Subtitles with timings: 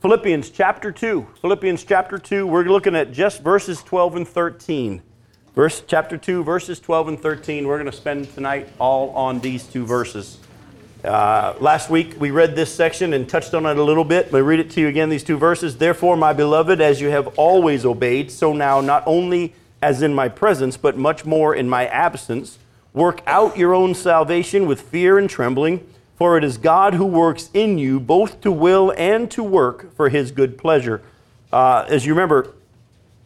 [0.00, 1.26] Philippians chapter 2.
[1.42, 5.02] Philippians chapter 2, we're looking at just verses 12 and 13.
[5.54, 7.66] Verse chapter 2, verses 12 and 13.
[7.66, 10.38] We're going to spend tonight all on these two verses.
[11.04, 14.42] Uh, last week we read this section and touched on it a little bit, but
[14.42, 15.76] read it to you again, these two verses.
[15.76, 20.30] Therefore, my beloved, as you have always obeyed, so now, not only as in my
[20.30, 22.58] presence, but much more in my absence,
[22.94, 25.86] work out your own salvation with fear and trembling,
[26.20, 30.10] for it is God who works in you both to will and to work for
[30.10, 31.00] his good pleasure.
[31.50, 32.52] Uh, as you remember,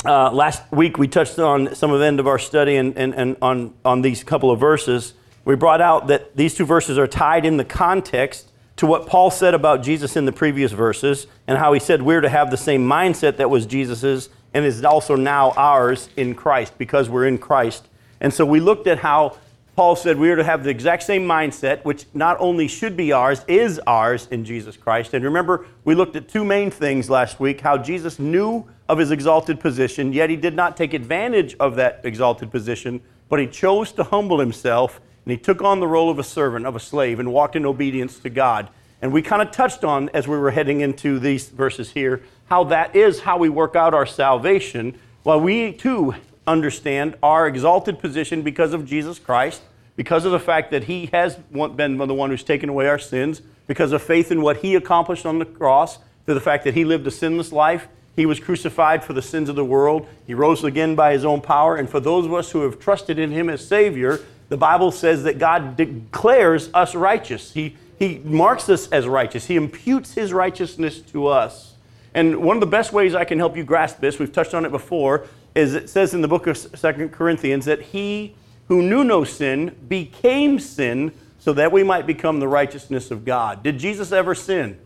[0.05, 3.13] uh, last week we touched on some of the end of our study and, and,
[3.17, 5.15] and on, on these couple of verses.
[5.45, 9.33] We brought out that these two verses are tied in the context to what Paul
[9.33, 12.57] said about Jesus in the previous verses and how he said we're to have the
[12.57, 17.39] same mindset that was Jesus's and is also now ours in Christ because we're in
[17.39, 17.89] Christ.
[18.21, 19.37] And so we looked at how
[19.77, 23.11] Paul said we are to have the exact same mindset, which not only should be
[23.11, 25.15] ours, is ours in Jesus Christ.
[25.15, 29.11] And remember, we looked at two main things last week how Jesus knew of his
[29.11, 33.91] exalted position, yet he did not take advantage of that exalted position, but he chose
[33.93, 37.19] to humble himself and he took on the role of a servant, of a slave,
[37.19, 38.69] and walked in obedience to God.
[39.01, 42.65] And we kind of touched on as we were heading into these verses here how
[42.65, 44.99] that is how we work out our salvation.
[45.23, 46.15] While we too
[46.47, 49.63] understand our exalted position because of Jesus Christ,
[49.97, 53.43] because of the fact that He has been the one who's taken away our sins,
[53.67, 56.85] because of faith in what He accomplished on the cross, to the fact that He
[56.85, 57.89] lived a sinless life.
[58.17, 60.07] He was crucified for the sins of the world.
[60.27, 61.77] He rose again by His own power.
[61.77, 65.25] And for those of us who have trusted in Him as Savior, the Bible says
[65.25, 67.53] that God declares us righteous.
[67.53, 69.47] He, he marks us as righteous.
[69.47, 71.75] He imputes His righteousness to us.
[72.15, 74.65] And one of the best ways I can help you grasp this, we've touched on
[74.65, 78.35] it before, is it says in the book of Second Corinthians that he
[78.69, 83.63] who knew no sin became sin so that we might become the righteousness of God.
[83.63, 84.79] Did Jesus ever sin?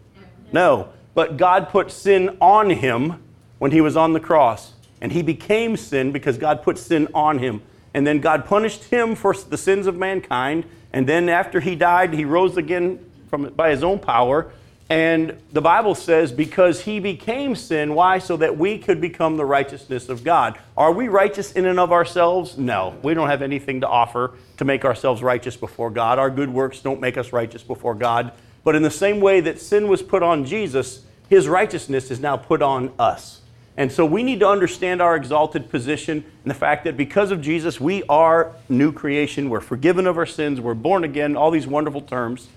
[0.53, 0.89] No.
[1.15, 3.23] But God put sin on him
[3.59, 4.73] when he was on the cross.
[5.01, 7.63] And he became sin because God put sin on him.
[7.95, 10.65] And then God punished him for the sins of mankind.
[10.93, 14.51] And then after he died, he rose again from, by his own power
[14.91, 18.19] and the Bible says, because he became sin, why?
[18.19, 20.59] So that we could become the righteousness of God.
[20.79, 22.57] Are we righteous in and of ourselves?
[22.57, 22.97] No.
[23.03, 26.19] We don't have anything to offer to make ourselves righteous before God.
[26.19, 28.33] Our good works don't make us righteous before God.
[28.65, 32.39] But in the same way that sin was put on Jesus, his righteousness is now
[32.39, 33.43] put on us.
[33.77, 37.41] And so we need to understand our exalted position and the fact that because of
[37.41, 39.51] Jesus, we are new creation.
[39.51, 40.61] We're forgiven of our sins.
[40.61, 42.49] We're born again, all these wonderful terms.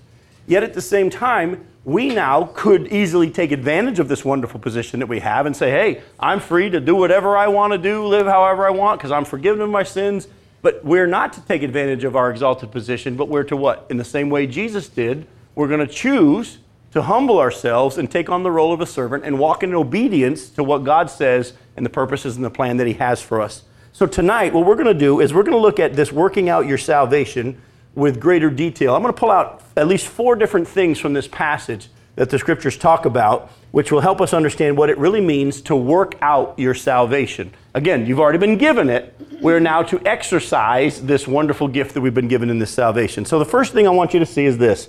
[0.46, 5.00] Yet at the same time, we now could easily take advantage of this wonderful position
[5.00, 8.06] that we have and say, hey, I'm free to do whatever I want to do,
[8.06, 10.28] live however I want, because I'm forgiven of my sins.
[10.62, 13.86] But we're not to take advantage of our exalted position, but we're to what?
[13.90, 15.26] In the same way Jesus did,
[15.56, 16.58] we're going to choose
[16.92, 20.48] to humble ourselves and take on the role of a servant and walk in obedience
[20.50, 23.64] to what God says and the purposes and the plan that He has for us.
[23.92, 26.48] So tonight, what we're going to do is we're going to look at this working
[26.48, 27.60] out your salvation
[27.94, 28.94] with greater detail.
[28.94, 32.38] I'm going to pull out at least four different things from this passage that the
[32.38, 36.58] scriptures talk about, which will help us understand what it really means to work out
[36.58, 37.52] your salvation.
[37.74, 39.14] Again, you've already been given it.
[39.40, 43.24] We're now to exercise this wonderful gift that we've been given in this salvation.
[43.24, 44.88] So, the first thing I want you to see is this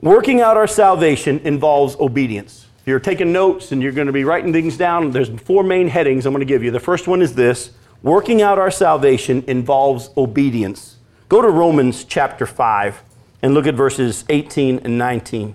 [0.00, 2.66] working out our salvation involves obedience.
[2.80, 5.86] If you're taking notes and you're going to be writing things down, there's four main
[5.86, 6.72] headings I'm going to give you.
[6.72, 7.70] The first one is this
[8.02, 10.96] working out our salvation involves obedience.
[11.32, 13.02] Go to Romans chapter 5
[13.40, 15.54] and look at verses 18 and 19.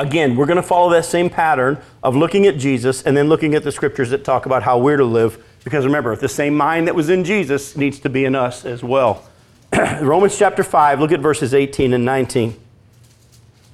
[0.00, 3.54] Again, we're going to follow that same pattern of looking at Jesus and then looking
[3.54, 5.40] at the scriptures that talk about how we're to live.
[5.62, 8.82] Because remember, the same mind that was in Jesus needs to be in us as
[8.82, 9.24] well.
[10.00, 12.60] Romans chapter 5, look at verses 18 and 19.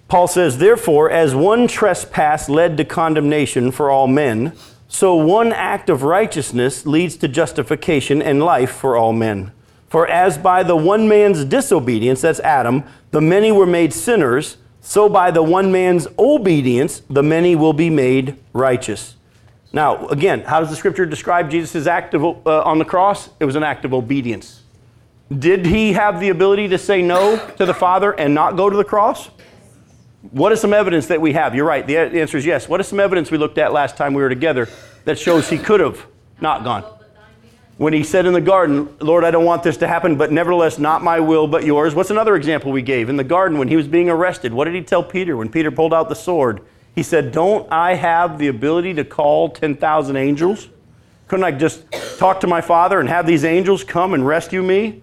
[0.07, 4.53] Paul says, Therefore, as one trespass led to condemnation for all men,
[4.87, 9.53] so one act of righteousness leads to justification and life for all men.
[9.91, 15.09] For as by the one man's disobedience, that's Adam, the many were made sinners, so
[15.09, 19.17] by the one man's obedience, the many will be made righteous.
[19.73, 23.31] Now, again, how does the scripture describe Jesus' act of, uh, on the cross?
[23.41, 24.63] It was an act of obedience.
[25.37, 28.77] Did he have the ability to say no to the Father and not go to
[28.77, 29.29] the cross?
[30.31, 31.55] What is some evidence that we have?
[31.55, 32.69] You're right, the answer is yes.
[32.69, 34.69] What is some evidence we looked at last time we were together
[35.05, 36.07] that shows he could have
[36.41, 37.00] not gone?
[37.81, 40.79] When he said in the garden, Lord, I don't want this to happen, but nevertheless,
[40.79, 41.95] not my will, but yours.
[41.95, 43.09] What's another example we gave?
[43.09, 45.71] In the garden, when he was being arrested, what did he tell Peter when Peter
[45.71, 46.61] pulled out the sword?
[46.95, 50.69] He said, Don't I have the ability to call 10,000 angels?
[51.27, 55.01] Couldn't I just talk to my father and have these angels come and rescue me?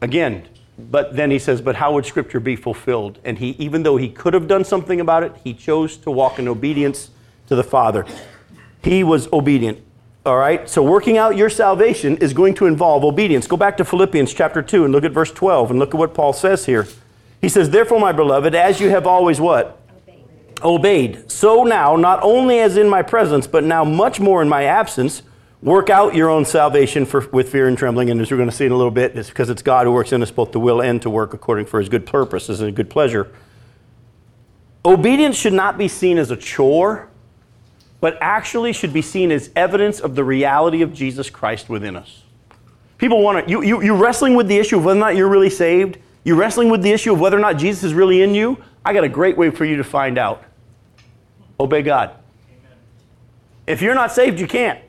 [0.00, 3.20] Again, but then he says, But how would Scripture be fulfilled?
[3.22, 6.40] And he, even though he could have done something about it, he chose to walk
[6.40, 7.10] in obedience
[7.46, 8.04] to the Father.
[8.82, 9.80] He was obedient.
[10.26, 10.68] All right?
[10.68, 13.46] So working out your salvation is going to involve obedience.
[13.46, 16.14] Go back to Philippians chapter 2 and look at verse 12 and look at what
[16.14, 16.86] Paul says here.
[17.42, 19.78] He says, Therefore, my beloved, as you have always what?
[20.08, 20.62] Obeyed.
[20.62, 21.30] Obeyed.
[21.30, 25.22] So now, not only as in my presence, but now much more in my absence,
[25.60, 28.08] work out your own salvation for, with fear and trembling.
[28.08, 29.92] And as we're going to see in a little bit, it's because it's God who
[29.92, 32.74] works in us both to will and to work according for his good purposes and
[32.74, 33.30] good pleasure.
[34.86, 37.10] Obedience should not be seen as a chore
[38.04, 42.24] but actually should be seen as evidence of the reality of Jesus Christ within us.
[42.98, 45.30] People want to, you, you, you're wrestling with the issue of whether or not you're
[45.30, 45.96] really saved.
[46.22, 48.62] You're wrestling with the issue of whether or not Jesus is really in you.
[48.84, 50.44] I got a great way for you to find out.
[51.58, 52.10] Obey God.
[52.50, 52.76] Amen.
[53.66, 54.80] If you're not saved, you can't.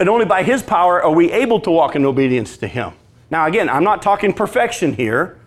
[0.00, 2.94] And only by His power are we able to walk in obedience to Him.
[3.30, 5.38] Now, again, I'm not talking perfection here.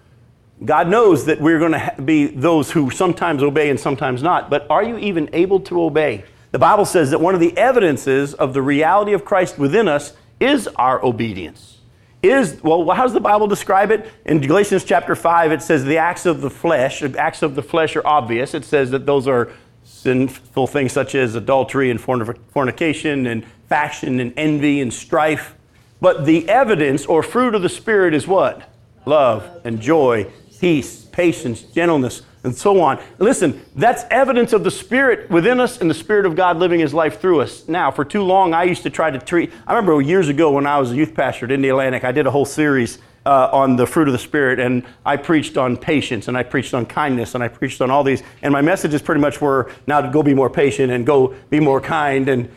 [0.63, 4.65] God knows that we're going to be those who sometimes obey and sometimes not, but
[4.69, 6.25] are you even able to obey?
[6.51, 10.13] The Bible says that one of the evidences of the reality of Christ within us
[10.39, 11.77] is our obedience.
[12.23, 14.09] Is, well, how does the Bible describe it?
[14.25, 17.95] In Galatians chapter 5, it says the acts of the flesh, acts of the flesh
[17.95, 18.55] are obvious.
[18.55, 19.51] It says that those are
[19.83, 25.55] sinful things such as adultery and fornication and faction and envy and strife.
[26.01, 28.67] But the evidence or fruit of the Spirit is what?
[29.05, 30.27] Love and joy
[30.59, 32.99] peace, patience, gentleness, and so on.
[33.19, 36.93] Listen, that's evidence of the Spirit within us and the Spirit of God living His
[36.93, 37.67] life through us.
[37.67, 40.65] Now, for too long, I used to try to treat, I remember years ago when
[40.65, 43.85] I was a youth pastor at Indialantic, I did a whole series uh, on the
[43.85, 47.43] fruit of the Spirit, and I preached on patience, and I preached on kindness, and
[47.43, 48.23] I preached on all these.
[48.41, 51.59] And my messages pretty much were now to go be more patient and go be
[51.59, 52.29] more kind.
[52.29, 52.49] And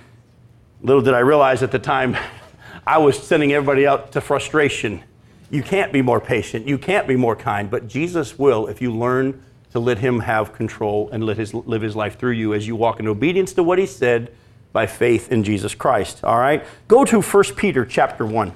[0.82, 2.16] little did I realize at the time,
[2.86, 5.02] I was sending everybody out to frustration
[5.50, 6.66] you can't be more patient.
[6.66, 7.68] You can't be more kind.
[7.68, 9.42] But Jesus will if you learn
[9.72, 12.76] to let Him have control and let his, live His life through you as you
[12.76, 14.32] walk in obedience to what He said
[14.72, 16.22] by faith in Jesus Christ.
[16.24, 16.64] All right?
[16.86, 18.52] Go to 1 Peter chapter 1.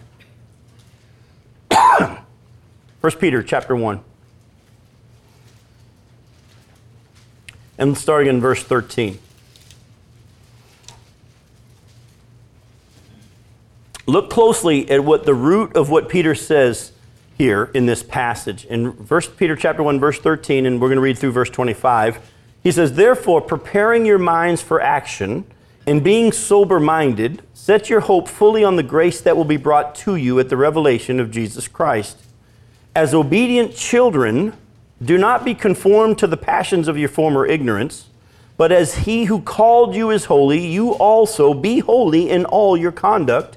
[3.00, 4.00] 1 Peter chapter 1.
[7.76, 9.18] And starting in verse 13.
[14.06, 16.92] Look closely at what the root of what Peter says
[17.38, 18.66] here in this passage.
[18.66, 22.18] In 1 Peter chapter 1 verse 13 and we're going to read through verse 25.
[22.62, 25.44] He says, "Therefore, preparing your minds for action
[25.86, 30.16] and being sober-minded, set your hope fully on the grace that will be brought to
[30.16, 32.18] you at the revelation of Jesus Christ.
[32.94, 34.52] As obedient children,
[35.02, 38.06] do not be conformed to the passions of your former ignorance,
[38.56, 42.92] but as he who called you is holy, you also be holy in all your
[42.92, 43.56] conduct."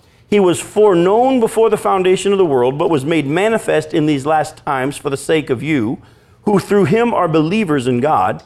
[0.31, 4.25] he was foreknown before the foundation of the world, but was made manifest in these
[4.25, 6.01] last times for the sake of you,
[6.43, 8.41] who through him are believers in God,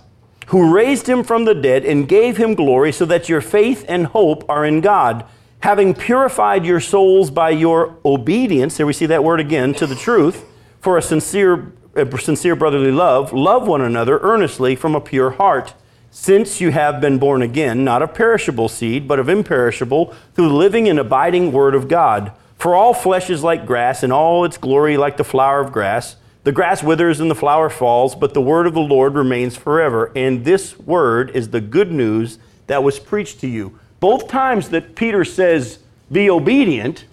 [0.47, 4.07] who raised him from the dead and gave him glory, so that your faith and
[4.07, 5.25] hope are in God,
[5.59, 8.77] having purified your souls by your obedience.
[8.77, 10.43] Here we see that word again to the truth,
[10.81, 13.31] for a sincere, a sincere brotherly love.
[13.31, 15.75] Love one another earnestly from a pure heart
[16.17, 20.53] since you have been born again, not of perishable seed, but of imperishable, through the
[20.53, 22.31] living and abiding Word of God.
[22.57, 26.15] For all flesh is like grass, and all its glory like the flower of grass.
[26.45, 30.13] The grass withers and the flower falls, but the word of the Lord remains forever.
[30.15, 33.77] And this word is the good news that was preached to you.
[33.99, 35.79] Both times that Peter says,
[36.09, 37.03] be obedient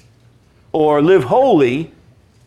[0.71, 1.91] or live holy,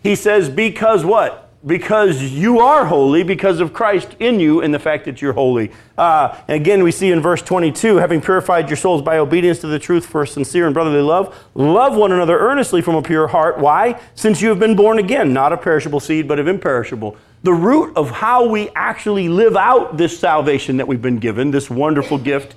[0.02, 1.45] he says, because what?
[1.66, 5.72] Because you are holy because of Christ in you and the fact that you're holy.
[5.98, 9.80] Uh, again, we see in verse 22 having purified your souls by obedience to the
[9.80, 13.58] truth for sincere and brotherly love, love one another earnestly from a pure heart.
[13.58, 14.00] Why?
[14.14, 17.18] Since you have been born again, not of perishable seed, but of imperishable.
[17.42, 21.70] The root of how we actually live out this salvation that we've been given, this
[21.70, 22.56] wonderful gift,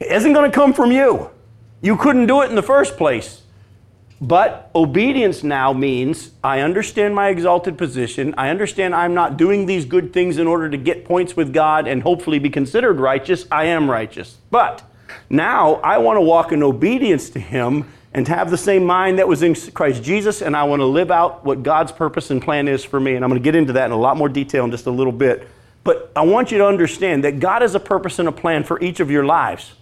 [0.00, 1.30] isn't going to come from you.
[1.82, 3.43] You couldn't do it in the first place.
[4.20, 8.34] But obedience now means I understand my exalted position.
[8.38, 11.86] I understand I'm not doing these good things in order to get points with God
[11.88, 13.46] and hopefully be considered righteous.
[13.50, 14.38] I am righteous.
[14.50, 14.82] But
[15.28, 19.26] now I want to walk in obedience to Him and have the same mind that
[19.26, 22.68] was in Christ Jesus, and I want to live out what God's purpose and plan
[22.68, 23.16] is for me.
[23.16, 24.90] And I'm going to get into that in a lot more detail in just a
[24.90, 25.48] little bit.
[25.82, 28.80] But I want you to understand that God has a purpose and a plan for
[28.80, 29.74] each of your lives.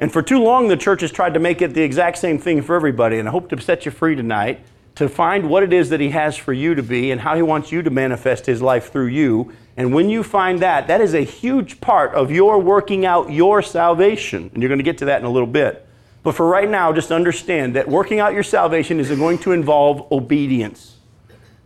[0.00, 2.62] And for too long, the church has tried to make it the exact same thing
[2.62, 3.18] for everybody.
[3.18, 4.64] And I hope to set you free tonight
[4.96, 7.42] to find what it is that He has for you to be and how He
[7.42, 9.52] wants you to manifest His life through you.
[9.76, 13.62] And when you find that, that is a huge part of your working out your
[13.62, 14.50] salvation.
[14.52, 15.86] And you're going to get to that in a little bit.
[16.22, 20.10] But for right now, just understand that working out your salvation is going to involve
[20.10, 20.96] obedience.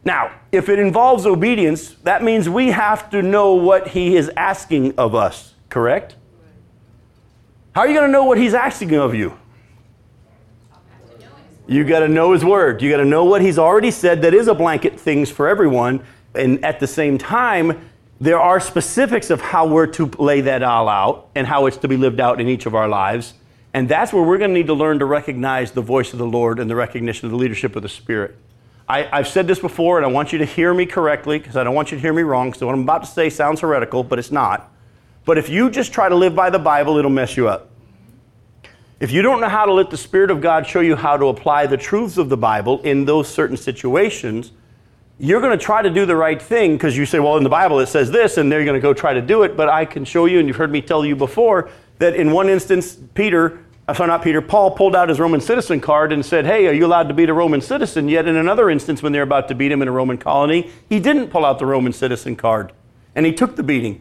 [0.04, 4.99] Now, if it involves obedience, that means we have to know what He is asking
[4.99, 6.16] of us, correct?
[7.78, 9.38] How are you going to know what He's asking of you?
[11.68, 12.82] You got to know His Word.
[12.82, 16.04] You got to know what He's already said that is a blanket things for everyone.
[16.35, 17.88] And at the same time,
[18.20, 21.87] there are specifics of how we're to lay that all out and how it's to
[21.87, 23.35] be lived out in each of our lives.
[23.73, 26.26] And that's where we're going to need to learn to recognize the voice of the
[26.26, 28.35] Lord and the recognition of the leadership of the Spirit.
[28.88, 31.62] I, have said this before, and I want you to hear me correctly because I
[31.62, 32.54] don't want you to hear me wrong.
[32.54, 34.68] So, what I'm about to say sounds heretical, but it's not.
[35.25, 37.68] But if you just try to live by the Bible, it'll mess you up.
[39.00, 41.26] If you don't know how to let the Spirit of God show you how to
[41.26, 44.50] apply the truths of the Bible in those certain situations,
[45.21, 47.49] you're going to try to do the right thing because you say, well, in the
[47.49, 49.57] Bible it says this, and they're going to go try to do it.
[49.57, 52.49] But I can show you, and you've heard me tell you before, that in one
[52.49, 56.45] instance, Peter, uh, sorry, not Peter, Paul pulled out his Roman citizen card and said,
[56.45, 58.09] hey, are you allowed to beat a Roman citizen?
[58.09, 60.99] Yet in another instance, when they're about to beat him in a Roman colony, he
[60.99, 62.73] didn't pull out the Roman citizen card,
[63.14, 64.00] and he took the beating.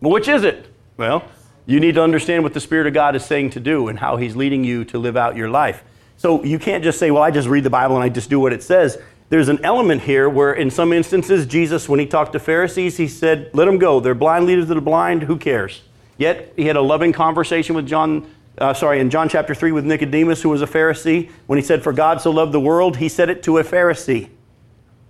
[0.00, 0.68] Well, which is it?
[0.96, 1.24] Well,
[1.66, 4.16] you need to understand what the Spirit of God is saying to do and how
[4.16, 5.84] He's leading you to live out your life.
[6.16, 8.38] So you can't just say, well, I just read the Bible and I just do
[8.38, 8.98] what it says.
[9.28, 13.08] There's an element here where, in some instances, Jesus, when he talked to Pharisees, he
[13.08, 13.98] said, let them go.
[13.98, 15.22] They're blind leaders of the blind.
[15.22, 15.82] Who cares?
[16.18, 19.84] Yet he had a loving conversation with John, uh, sorry, in John chapter 3 with
[19.84, 21.30] Nicodemus, who was a Pharisee.
[21.46, 24.28] When he said, For God so loved the world, he said it to a Pharisee,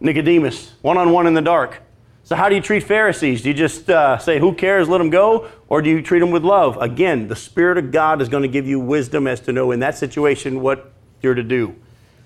[0.00, 1.82] Nicodemus, one on one in the dark.
[2.24, 3.42] So, how do you treat Pharisees?
[3.42, 5.48] Do you just uh, say, who cares, let them go?
[5.68, 6.76] Or do you treat them with love?
[6.80, 9.80] Again, the Spirit of God is going to give you wisdom as to know in
[9.80, 11.74] that situation what you're to do.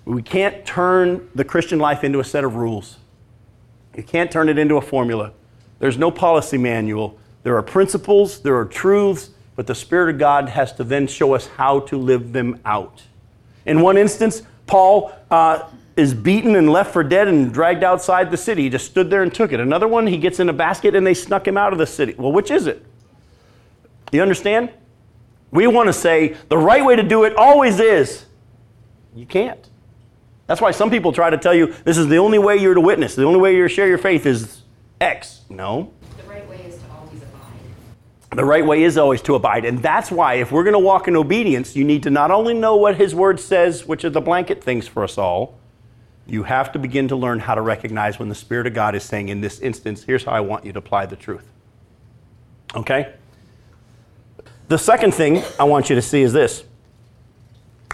[0.04, 2.98] We can't turn the Christian life into a set of rules,
[3.96, 5.32] you can't turn it into a formula.
[5.78, 7.18] There's no policy manual.
[7.42, 11.34] There are principles, there are truths, but the Spirit of God has to then show
[11.34, 13.02] us how to live them out.
[13.64, 18.36] In one instance, Paul uh, is beaten and left for dead and dragged outside the
[18.36, 18.64] city.
[18.64, 19.60] He just stood there and took it.
[19.60, 22.14] Another one, he gets in a basket and they snuck him out of the city.
[22.18, 22.84] Well, which is it?
[24.12, 24.70] You understand?
[25.50, 28.26] We want to say the right way to do it always is.
[29.14, 29.66] You can't.
[30.46, 32.80] That's why some people try to tell you this is the only way you're to
[32.80, 34.62] witness, the only way you're to share your faith is
[35.00, 35.42] X.
[35.48, 35.92] No.
[36.18, 38.36] The right way is to always abide.
[38.36, 39.64] The right way is always to abide.
[39.64, 42.54] And that's why, if we're going to walk in obedience, you need to not only
[42.54, 45.58] know what His Word says, which are the blanket things for us all,
[46.26, 49.04] you have to begin to learn how to recognize when the Spirit of God is
[49.04, 51.44] saying, in this instance, here's how I want you to apply the truth.
[52.74, 53.14] Okay?
[54.68, 56.64] The second thing I want you to see is this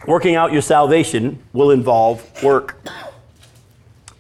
[0.06, 2.80] working out your salvation will involve work.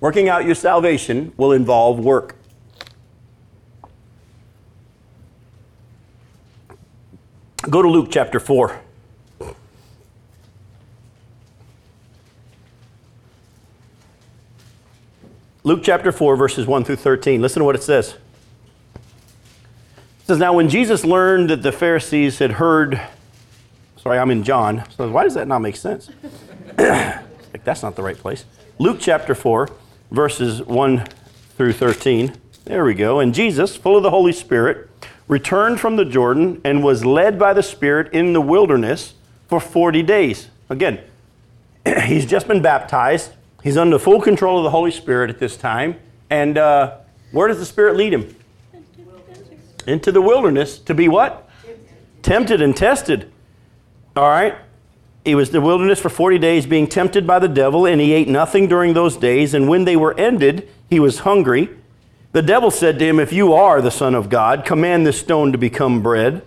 [0.00, 2.36] Working out your salvation will involve work.
[7.70, 8.80] Go to Luke chapter 4.
[15.64, 17.40] Luke chapter 4, verses 1 through 13.
[17.40, 18.16] Listen to what it says.
[18.94, 23.00] It says, Now when Jesus learned that the Pharisees had heard,
[23.96, 26.10] sorry, I'm in John, so why does that not make sense?
[26.78, 28.44] like, that's not the right place.
[28.80, 29.68] Luke chapter 4,
[30.10, 31.06] verses 1
[31.56, 32.34] through 13.
[32.64, 33.20] There we go.
[33.20, 34.90] And Jesus, full of the Holy Spirit,
[35.28, 39.14] returned from the Jordan and was led by the Spirit in the wilderness
[39.46, 40.48] for 40 days.
[40.68, 40.98] Again,
[42.06, 43.30] he's just been baptized.
[43.62, 45.96] He's under full control of the Holy Spirit at this time.
[46.30, 46.98] And uh,
[47.30, 48.34] where does the Spirit lead him?
[49.86, 51.48] Into the wilderness to be what?
[52.22, 53.30] Tempted and tested.
[54.16, 54.56] All right.
[55.24, 58.12] He was in the wilderness for 40 days being tempted by the devil, and he
[58.12, 59.54] ate nothing during those days.
[59.54, 61.68] And when they were ended, he was hungry.
[62.32, 65.52] The devil said to him, If you are the Son of God, command this stone
[65.52, 66.42] to become bread.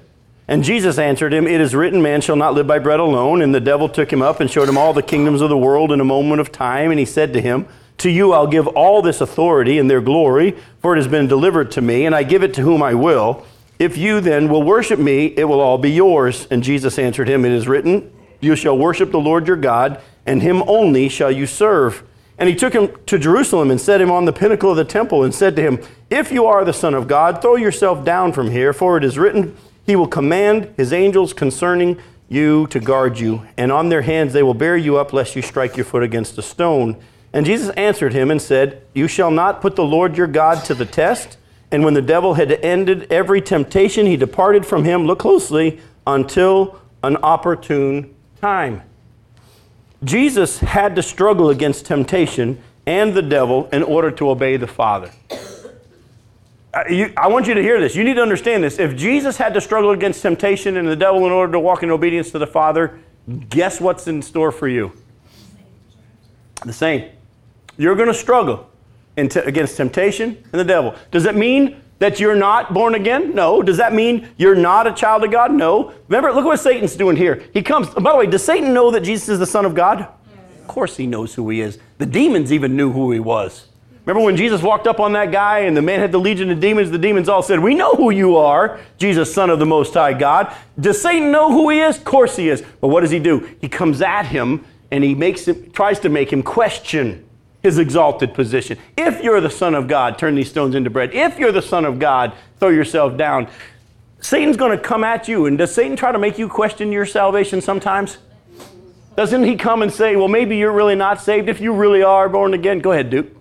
[0.47, 3.41] And Jesus answered him, It is written, Man shall not live by bread alone.
[3.41, 5.91] And the devil took him up and showed him all the kingdoms of the world
[5.91, 6.91] in a moment of time.
[6.91, 7.67] And he said to him,
[7.99, 11.71] To you I'll give all this authority and their glory, for it has been delivered
[11.71, 13.43] to me, and I give it to whom I will.
[13.79, 16.47] If you then will worship me, it will all be yours.
[16.51, 20.43] And Jesus answered him, It is written, You shall worship the Lord your God, and
[20.43, 22.03] him only shall you serve.
[22.37, 25.23] And he took him to Jerusalem and set him on the pinnacle of the temple
[25.23, 28.51] and said to him, If you are the Son of God, throw yourself down from
[28.51, 33.45] here, for it is written, he will command his angels concerning you to guard you,
[33.57, 36.37] and on their hands they will bear you up, lest you strike your foot against
[36.37, 36.97] a stone.
[37.33, 40.73] And Jesus answered him and said, You shall not put the Lord your God to
[40.73, 41.37] the test.
[41.71, 45.05] And when the devil had ended every temptation, he departed from him.
[45.05, 48.81] Look closely, until an opportune time.
[50.03, 55.11] Jesus had to struggle against temptation and the devil in order to obey the Father.
[56.89, 57.95] You, I want you to hear this.
[57.95, 58.79] You need to understand this.
[58.79, 61.89] If Jesus had to struggle against temptation and the devil in order to walk in
[61.89, 62.99] obedience to the Father,
[63.49, 64.91] guess what's in store for you?
[66.65, 67.11] The same.
[67.77, 68.69] You're going to struggle
[69.15, 70.95] against temptation and the devil.
[71.11, 73.33] Does that mean that you're not born again?
[73.33, 73.61] No.
[73.61, 75.53] Does that mean you're not a child of God?
[75.53, 75.93] No.
[76.09, 77.43] Remember, look what Satan's doing here.
[77.53, 79.99] He comes, by the way, does Satan know that Jesus is the Son of God?
[79.99, 80.61] Yes.
[80.61, 81.79] Of course he knows who he is.
[81.99, 83.67] The demons even knew who he was.
[84.05, 86.59] Remember when Jesus walked up on that guy and the man had the legion of
[86.59, 86.91] demons?
[86.91, 90.13] The demons all said, We know who you are, Jesus, Son of the Most High
[90.13, 90.55] God.
[90.79, 91.97] Does Satan know who he is?
[91.97, 92.63] Of course he is.
[92.81, 93.49] But what does he do?
[93.61, 97.27] He comes at him and he makes him, tries to make him question
[97.63, 98.77] his exalted position.
[98.95, 101.11] If you're the Son of God, turn these stones into bread.
[101.15, 103.47] If you're the Son of God, throw yourself down.
[104.19, 105.47] Satan's going to come at you.
[105.47, 108.19] And does Satan try to make you question your salvation sometimes?
[109.15, 112.29] Doesn't he come and say, well, maybe you're really not saved if you really are
[112.29, 112.79] born again?
[112.79, 113.35] Go ahead, Duke.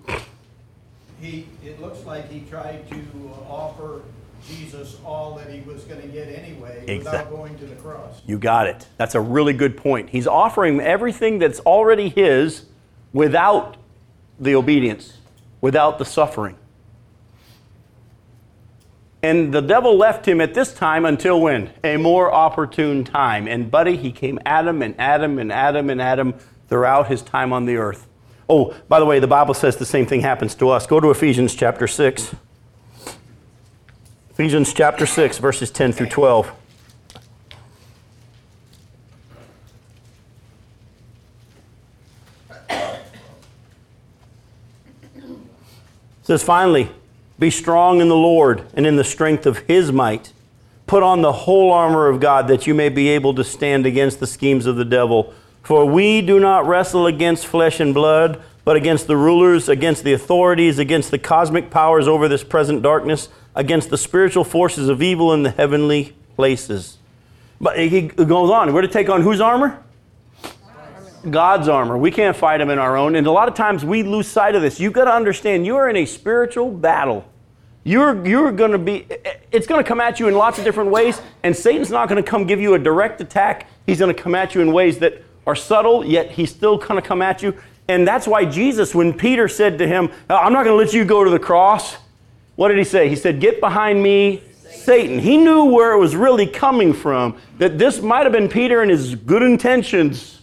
[1.25, 4.03] He, it looks like he tried to uh, offer
[4.47, 6.99] Jesus all that he was going to get anyway exactly.
[6.99, 8.21] without going to the cross.
[8.27, 8.87] You got it.
[8.99, 10.11] That's a really good point.
[10.11, 12.67] He's offering everything that's already his
[13.15, 13.79] without
[14.39, 15.17] the obedience,
[15.63, 16.59] without the suffering.
[19.23, 21.71] And the devil left him at this time until when?
[21.83, 23.49] A more opportune time.
[23.49, 26.35] And, buddy, he came at him and at him and at him and at him
[26.69, 28.07] throughout his time on the earth.
[28.49, 30.87] Oh, by the way, the Bible says the same thing happens to us.
[30.87, 32.35] Go to Ephesians chapter 6.
[34.31, 36.53] Ephesians chapter 6, verses 10 through 12.
[46.25, 46.91] It says, finally,
[47.39, 50.33] be strong in the Lord and in the strength of his might.
[50.87, 54.21] Put on the whole armor of God that you may be able to stand against
[54.21, 55.33] the schemes of the devil.
[55.65, 60.13] For we do not wrestle against flesh and blood, but against the rulers, against the
[60.13, 65.33] authorities, against the cosmic powers over this present darkness, against the spiritual forces of evil
[65.33, 66.99] in the heavenly places.
[67.61, 68.75] But he goes on.
[68.75, 69.83] We're to take on whose armor?
[71.31, 71.97] God's armor.
[71.97, 73.17] We can't fight them in our own.
[73.17, 74.79] And a lot of times we lose sight of this.
[74.79, 77.25] You've got to understand you are in a spiritual battle.
[77.85, 79.07] You're, you're going to be,
[79.51, 82.23] it's going to come at you in lots of different ways, and Satan's not going
[82.23, 83.67] to come give you a direct attack.
[83.87, 87.01] He's going to come at you in ways that are subtle, yet he's still going
[87.01, 87.55] to come at you.
[87.89, 90.95] And that's why Jesus, when Peter said to him, uh, I'm not going to let
[90.95, 91.97] you go to the cross,
[92.57, 93.09] what did he say?
[93.09, 95.19] He said, Get behind me, Satan.
[95.19, 98.91] He knew where it was really coming from, that this might have been Peter and
[98.91, 100.35] his good intentions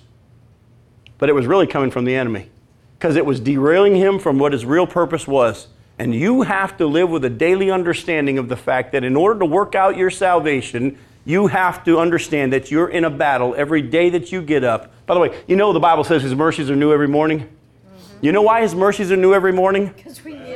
[1.22, 2.50] but it was really coming from the enemy
[2.98, 5.68] because it was derailing him from what his real purpose was.
[6.00, 9.40] And you have to live with a daily understanding of the fact that in order
[9.42, 13.82] to work out your salvation, you have to understand that you're in a battle every
[13.82, 14.92] day that you get up.
[15.06, 17.42] By the way, you know the Bible says his mercies are new every morning?
[17.42, 18.26] Mm-hmm.
[18.26, 19.94] You know why his mercies are new every morning?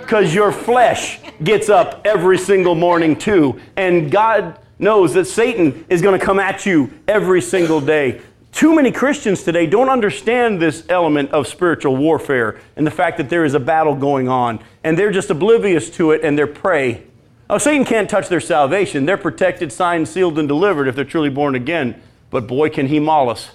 [0.02, 3.60] Because your flesh gets up every single morning too.
[3.76, 8.22] And God knows that Satan is going to come at you every single day.
[8.52, 13.30] Too many Christians today don't understand this element of spiritual warfare and the fact that
[13.30, 17.04] there is a battle going on, and they're just oblivious to it and they're prey.
[17.48, 19.06] Oh, Satan can't touch their salvation.
[19.06, 22.02] They're protected, signed, sealed, and delivered if they're truly born again.
[22.32, 23.52] But boy, can he maul us.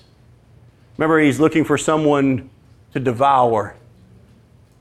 [0.96, 2.50] Remember, he's looking for someone
[2.92, 3.74] to devour.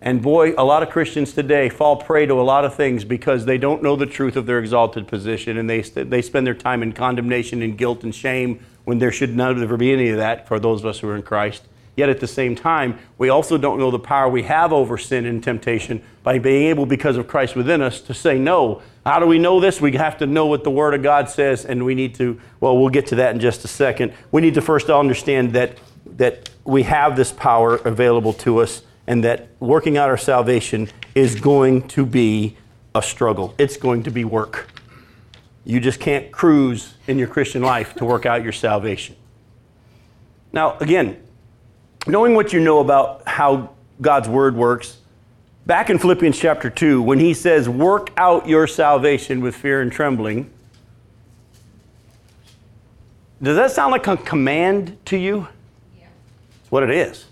[0.01, 3.45] And boy, a lot of Christians today fall prey to a lot of things because
[3.45, 6.83] they don't know the truth of their exalted position and they, they spend their time
[6.83, 10.59] in condemnation and guilt and shame when there should never be any of that for
[10.59, 11.63] those of us who are in Christ.
[11.99, 15.25] Yet at the same time, we also don't know the power we have over sin
[15.25, 18.81] and temptation by being able, because of Christ within us, to say no.
[19.05, 19.81] How do we know this?
[19.81, 22.77] We have to know what the Word of God says, and we need to, well,
[22.77, 24.13] we'll get to that in just a second.
[24.31, 25.77] We need to first understand that,
[26.15, 31.37] that we have this power available to us, and that working out our salvation is
[31.37, 32.55] going to be
[32.95, 33.55] a struggle.
[33.57, 34.69] It's going to be work.
[35.65, 39.17] You just can't cruise in your Christian life to work out your salvation.
[40.53, 41.21] Now, again,
[42.07, 43.69] knowing what you know about how
[44.01, 44.97] God's word works,
[45.65, 49.91] back in Philippians chapter 2, when he says, Work out your salvation with fear and
[49.91, 50.49] trembling,
[53.41, 55.47] does that sound like a command to you?
[55.97, 56.07] Yeah.
[56.61, 57.25] It's what it is.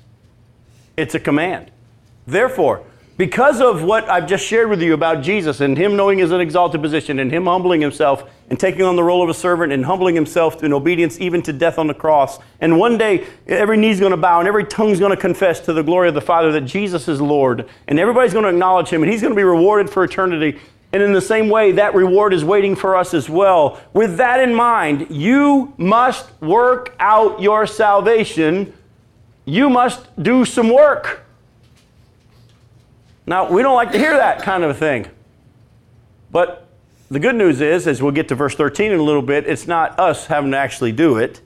[0.95, 1.71] It's a command.
[2.25, 2.83] Therefore,
[3.17, 6.83] because of what I've just shared with you about Jesus and him knowing his exalted
[6.83, 10.13] position and him humbling himself and taking on the role of a servant and humbling
[10.13, 12.37] himself in obedience even to death on the cross.
[12.61, 15.73] And one day, every knee's going to bow and every tongue's going to confess to
[15.73, 17.67] the glory of the Father that Jesus is Lord.
[17.87, 20.59] And everybody's going to acknowledge him and he's going to be rewarded for eternity.
[20.93, 23.81] And in the same way, that reward is waiting for us as well.
[23.93, 28.73] With that in mind, you must work out your salvation.
[29.43, 31.26] You must do some work.
[33.27, 35.05] Now, we don't like to hear that kind of a thing.
[36.31, 36.65] But
[37.11, 39.67] the good news is, as we'll get to verse 13 in a little bit, it's
[39.67, 41.41] not us having to actually do it.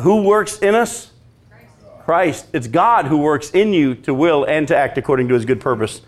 [0.00, 1.10] Who works in us?
[2.04, 2.46] Christ.
[2.54, 5.60] It's God who works in you to will and to act according to his good
[5.60, 6.00] purpose.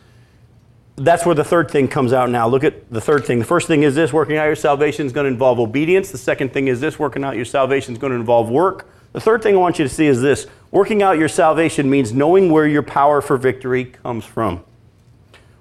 [0.96, 2.48] That's where the third thing comes out now.
[2.48, 3.40] Look at the third thing.
[3.40, 6.10] The first thing is this working out your salvation is going to involve obedience.
[6.10, 8.88] The second thing is this working out your salvation is going to involve work.
[9.14, 12.12] The third thing I want you to see is this working out your salvation means
[12.12, 14.64] knowing where your power for victory comes from.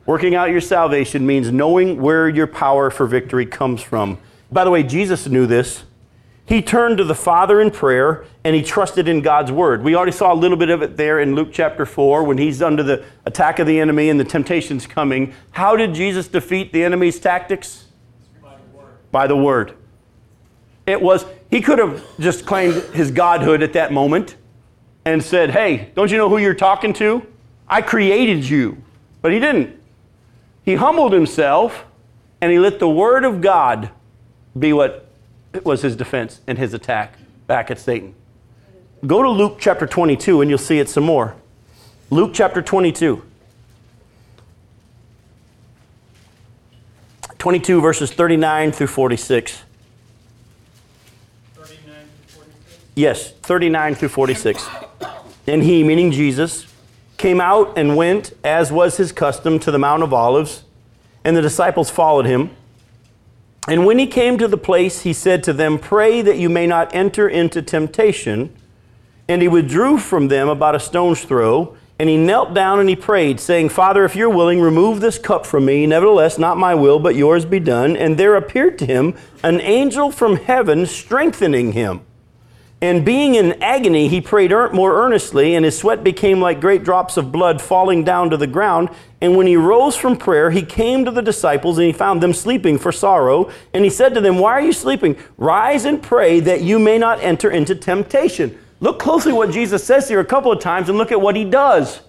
[0.08, 4.18] Working out your salvation means knowing where your power for victory comes from.
[4.52, 5.84] By the way, Jesus knew this.
[6.48, 9.84] He turned to the Father in prayer and he trusted in God's word.
[9.84, 12.60] We already saw a little bit of it there in Luke chapter 4 when he's
[12.64, 15.32] under the attack of the enemy and the temptations coming.
[15.52, 17.86] How did Jesus defeat the enemy's tactics?
[18.42, 19.12] By the word.
[19.12, 19.76] By the word.
[20.86, 24.36] It was, he could have just claimed his godhood at that moment
[25.06, 27.26] and said, Hey, don't you know who you're talking to?
[27.68, 28.82] I created you.
[29.22, 29.80] But he didn't.
[30.64, 31.86] He humbled himself
[32.42, 33.90] and he let the word of God
[34.58, 35.08] be what
[35.64, 37.18] was his defense and his attack
[37.48, 38.16] back at Satan.
[39.06, 41.36] Go to Luke chapter 22 and you'll see it some more.
[42.10, 43.24] Luke chapter 22.
[47.38, 49.64] 22 verses 39 through 46.
[51.56, 51.94] 39
[52.28, 52.83] through 46?
[52.96, 54.68] Yes, 39 through 46.
[55.48, 56.68] And he, meaning Jesus,
[57.18, 60.64] came out and went, as was his custom, to the Mount of Olives,
[61.24, 62.52] and the disciples followed him.
[63.68, 66.68] And when he came to the place, he said to them, Pray that you may
[66.68, 68.54] not enter into temptation.
[69.28, 72.96] And he withdrew from them about a stone's throw, and he knelt down and he
[72.96, 75.88] prayed, saying, Father, if you're willing, remove this cup from me.
[75.88, 77.96] Nevertheless, not my will, but yours be done.
[77.96, 82.02] And there appeared to him an angel from heaven strengthening him.
[82.84, 87.16] And being in agony, he prayed more earnestly, and his sweat became like great drops
[87.16, 88.90] of blood falling down to the ground.
[89.22, 92.34] And when he rose from prayer, he came to the disciples, and he found them
[92.34, 93.50] sleeping for sorrow.
[93.74, 95.16] And he said to them, Why are you sleeping?
[95.38, 98.60] Rise and pray that you may not enter into temptation.
[98.82, 101.46] Look closely what Jesus says here a couple of times, and look at what he
[101.46, 102.02] does.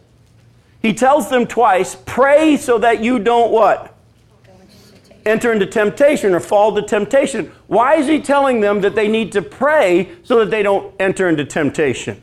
[0.82, 3.93] He tells them twice, Pray so that you don't what?
[5.26, 7.50] Enter into temptation or fall to temptation.
[7.66, 11.28] Why is he telling them that they need to pray so that they don't enter
[11.28, 12.20] into temptation?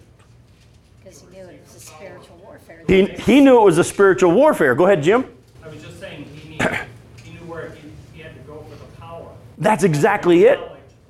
[1.03, 2.83] Because he knew it was a spiritual warfare.
[2.87, 4.75] He, he knew it was a spiritual warfare.
[4.75, 5.25] Go ahead, Jim.
[5.63, 6.79] I was just saying he, needed,
[7.23, 9.29] he knew where he, he had to go for the power.
[9.57, 10.59] That's exactly it.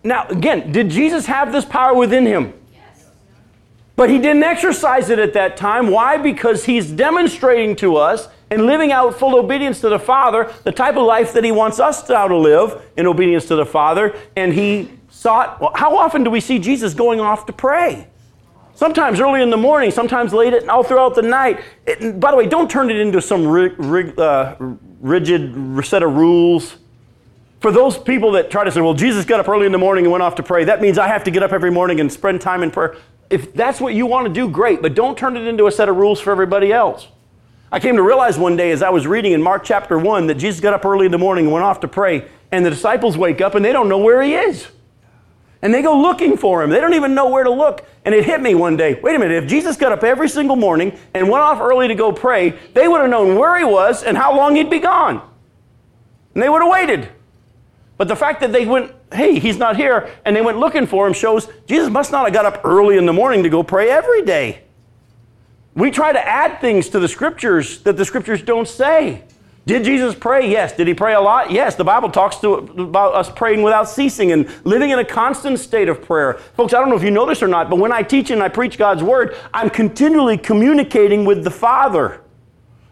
[0.04, 2.54] Now, again, did Jesus have this power within him?
[2.74, 3.06] Yes.
[3.96, 5.92] But he didn't exercise it at that time.
[5.92, 6.18] Why?
[6.18, 10.98] Because he's demonstrating to us and living out full obedience to the Father, the type
[10.98, 14.14] of life that He wants us now to live in obedience to the Father.
[14.36, 18.08] And He sought, well, how often do we see Jesus going off to pray?
[18.76, 21.62] Sometimes early in the morning, sometimes late at all throughout the night.
[21.86, 24.56] It, by the way, don't turn it into some rig, rig, uh,
[25.00, 26.76] rigid set of rules.
[27.62, 30.06] For those people that try to say, well, Jesus got up early in the morning
[30.06, 32.12] and went off to pray, that means I have to get up every morning and
[32.12, 32.98] spend time in prayer.
[33.30, 35.88] If that's what you want to do, great, but don't turn it into a set
[35.88, 37.08] of rules for everybody else.
[37.74, 40.36] I came to realize one day as I was reading in Mark chapter 1 that
[40.36, 43.18] Jesus got up early in the morning and went off to pray, and the disciples
[43.18, 44.68] wake up and they don't know where he is.
[45.62, 46.70] And they go looking for him.
[46.70, 47.86] They don't even know where to look.
[48.04, 50.58] And it hit me one day wait a minute, if Jesus got up every single
[50.58, 54.04] morning and went off early to go pray, they would have known where he was
[54.04, 55.22] and how long he'd be gone.
[56.34, 57.10] And they would have waited.
[57.96, 61.08] But the fact that they went, hey, he's not here, and they went looking for
[61.08, 63.90] him shows Jesus must not have got up early in the morning to go pray
[63.90, 64.64] every day.
[65.74, 69.24] We try to add things to the scriptures that the scriptures don't say.
[69.66, 70.50] Did Jesus pray?
[70.50, 70.76] Yes.
[70.76, 71.52] Did he pray a lot?
[71.52, 71.76] Yes.
[71.76, 75.88] The Bible talks to, about us praying without ceasing and living in a constant state
[75.88, 76.34] of prayer.
[76.56, 78.42] Folks, I don't know if you know this or not, but when I teach and
[78.42, 82.22] I preach God's word, I'm continually communicating with the Father.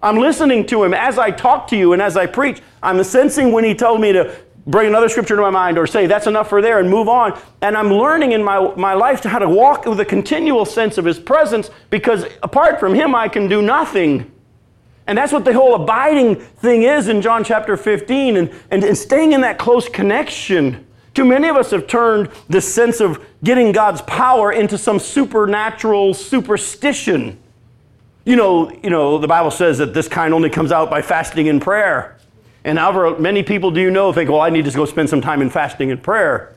[0.01, 2.61] I'm listening to him as I talk to you and as I preach.
[2.81, 4.33] I'm sensing when he told me to
[4.67, 7.39] bring another scripture to my mind or say that's enough for there and move on.
[7.61, 10.97] And I'm learning in my, my life to how to walk with a continual sense
[10.97, 14.31] of his presence because apart from him, I can do nothing.
[15.07, 18.95] And that's what the whole abiding thing is in John chapter 15 and, and, and
[18.95, 20.85] staying in that close connection.
[21.15, 26.13] Too many of us have turned this sense of getting God's power into some supernatural
[26.13, 27.39] superstition.
[28.23, 31.49] You know, you know, the Bible says that this kind only comes out by fasting
[31.49, 32.18] and prayer.
[32.63, 35.21] And however many people do you know think, well, I need to go spend some
[35.21, 36.55] time in fasting and prayer.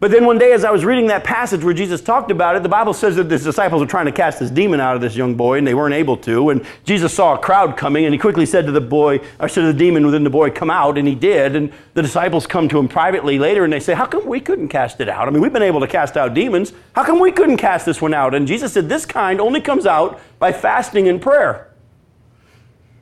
[0.00, 2.62] But then one day, as I was reading that passage where Jesus talked about it,
[2.62, 5.14] the Bible says that his disciples were trying to cast this demon out of this
[5.14, 6.48] young boy, and they weren't able to.
[6.48, 9.60] And Jesus saw a crowd coming, and he quickly said to the boy, or said
[9.60, 11.54] to the demon within the boy, "Come out!" And he did.
[11.54, 14.68] And the disciples come to him privately later, and they say, "How come we couldn't
[14.68, 15.28] cast it out?
[15.28, 16.72] I mean, we've been able to cast out demons.
[16.94, 19.84] How come we couldn't cast this one out?" And Jesus said, "This kind only comes
[19.84, 21.66] out by fasting and prayer."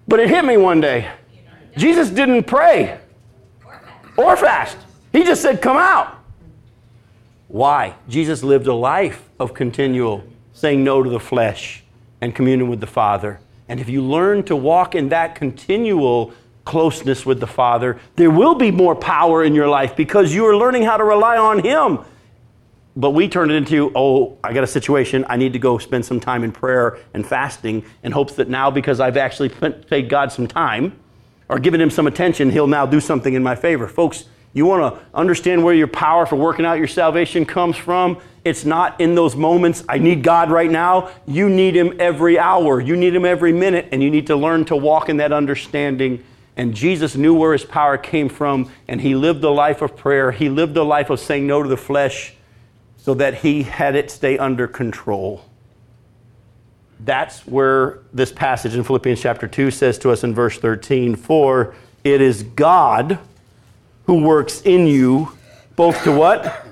[0.09, 1.07] But it hit me one day.
[1.77, 2.99] Jesus didn't pray
[4.17, 4.77] or fast.
[5.13, 6.17] He just said, "Come out."
[7.49, 7.95] Why?
[8.09, 11.83] Jesus lived a life of continual saying no to the flesh
[12.21, 13.41] and communion with the Father.
[13.69, 16.33] And if you learn to walk in that continual
[16.65, 20.57] closeness with the Father, there will be more power in your life because you are
[20.57, 22.01] learning how to rely on Him.
[22.97, 25.25] But we turn it into, oh, I got a situation.
[25.29, 28.71] I need to go spend some time in prayer and fasting in hopes that now,
[28.71, 30.99] because I've actually paid God some time
[31.49, 33.89] or given Him some attention, He'll now do something in my favor.
[33.89, 38.19] Folks, you want to understand where your power for working out your salvation comes from?
[38.45, 41.11] It's not in those moments, I need God right now.
[41.27, 44.65] You need Him every hour, you need Him every minute, and you need to learn
[44.67, 46.25] to walk in that understanding.
[46.57, 50.33] And Jesus knew where His power came from, and He lived a life of prayer.
[50.33, 52.35] He lived a life of saying no to the flesh
[52.97, 55.45] so that He had it stay under control.
[57.01, 61.75] That's where this passage in Philippians chapter 2 says to us in verse 13 For
[62.05, 63.19] it is God
[64.07, 65.33] who works in you
[65.77, 66.67] both to what?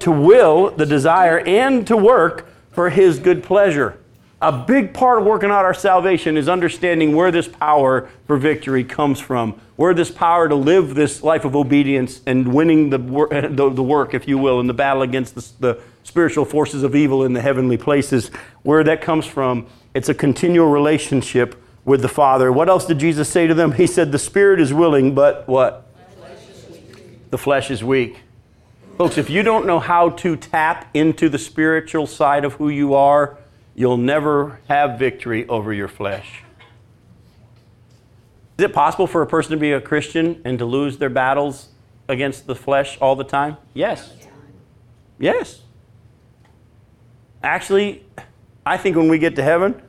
[0.00, 3.98] To will, the desire, and to work for his good pleasure.
[4.40, 8.84] A big part of working out our salvation is understanding where this power for victory
[8.84, 12.98] comes from, where this power to live this life of obedience and winning the,
[13.50, 16.94] the, the work, if you will, in the battle against the, the spiritual forces of
[16.94, 18.28] evil in the heavenly places,
[18.62, 19.66] where that comes from.
[19.92, 22.52] It's a continual relationship with the Father.
[22.52, 23.72] What else did Jesus say to them?
[23.72, 25.88] He said, The Spirit is willing, but what?
[27.30, 28.20] the flesh is weak.
[28.98, 32.94] Folks, if you don't know how to tap into the spiritual side of who you
[32.94, 33.37] are,
[33.78, 36.42] you'll never have victory over your flesh.
[38.58, 41.68] Is it possible for a person to be a Christian and to lose their battles
[42.08, 43.56] against the flesh all the time?
[43.74, 44.16] Yes.
[45.20, 45.62] Yes.
[47.40, 48.04] Actually,
[48.66, 49.80] I think when we get to heaven,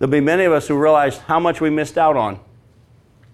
[0.00, 2.40] there'll be many of us who realize how much we missed out on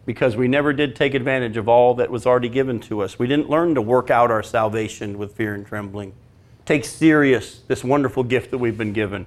[0.04, 3.18] because we never did take advantage of all that was already given to us.
[3.18, 6.12] We didn't learn to work out our salvation with fear and trembling.
[6.66, 9.24] Take serious this wonderful gift that we've been given.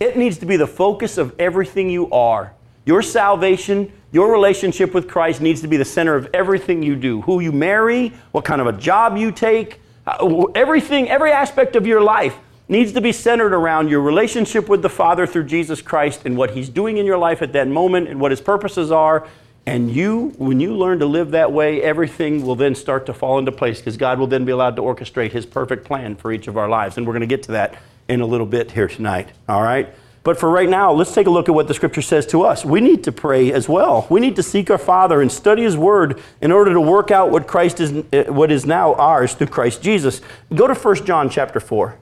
[0.00, 2.54] It needs to be the focus of everything you are.
[2.86, 7.20] Your salvation, your relationship with Christ needs to be the center of everything you do.
[7.22, 11.86] Who you marry, what kind of a job you take, uh, everything, every aspect of
[11.86, 12.34] your life
[12.68, 16.52] needs to be centered around your relationship with the Father through Jesus Christ and what
[16.52, 19.28] He's doing in your life at that moment and what His purposes are
[19.66, 23.38] and you, when you learn to live that way, everything will then start to fall
[23.38, 26.48] into place because God will then be allowed to orchestrate His perfect plan for each
[26.48, 26.96] of our lives.
[26.96, 27.76] And we're going to get to that
[28.10, 29.28] in a little bit here tonight.
[29.48, 29.94] All right?
[30.22, 32.62] But for right now, let's take a look at what the scripture says to us.
[32.64, 34.06] We need to pray as well.
[34.10, 37.30] We need to seek our Father and study His Word in order to work out
[37.30, 40.20] what Christ is, eh, what is now ours through Christ Jesus.
[40.54, 41.96] Go to 1 John chapter 4.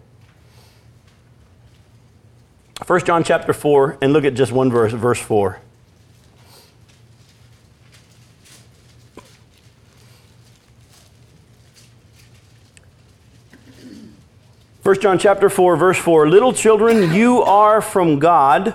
[2.85, 5.61] 1 John chapter 4, and look at just one verse, verse 4.
[14.89, 18.75] 1 John chapter 4 verse 4 Little children you are from God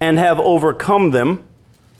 [0.00, 1.44] and have overcome them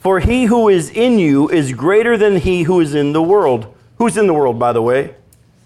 [0.00, 3.76] for he who is in you is greater than he who is in the world.
[3.98, 5.16] Who's in the world by the way?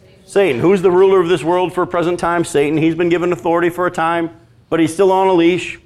[0.01, 0.27] Satan.
[0.27, 0.61] Satan.
[0.61, 2.45] Who's the ruler of this world for a present time?
[2.45, 2.77] Satan.
[2.77, 4.31] He's been given authority for a time,
[4.69, 5.79] but he's still on a leash.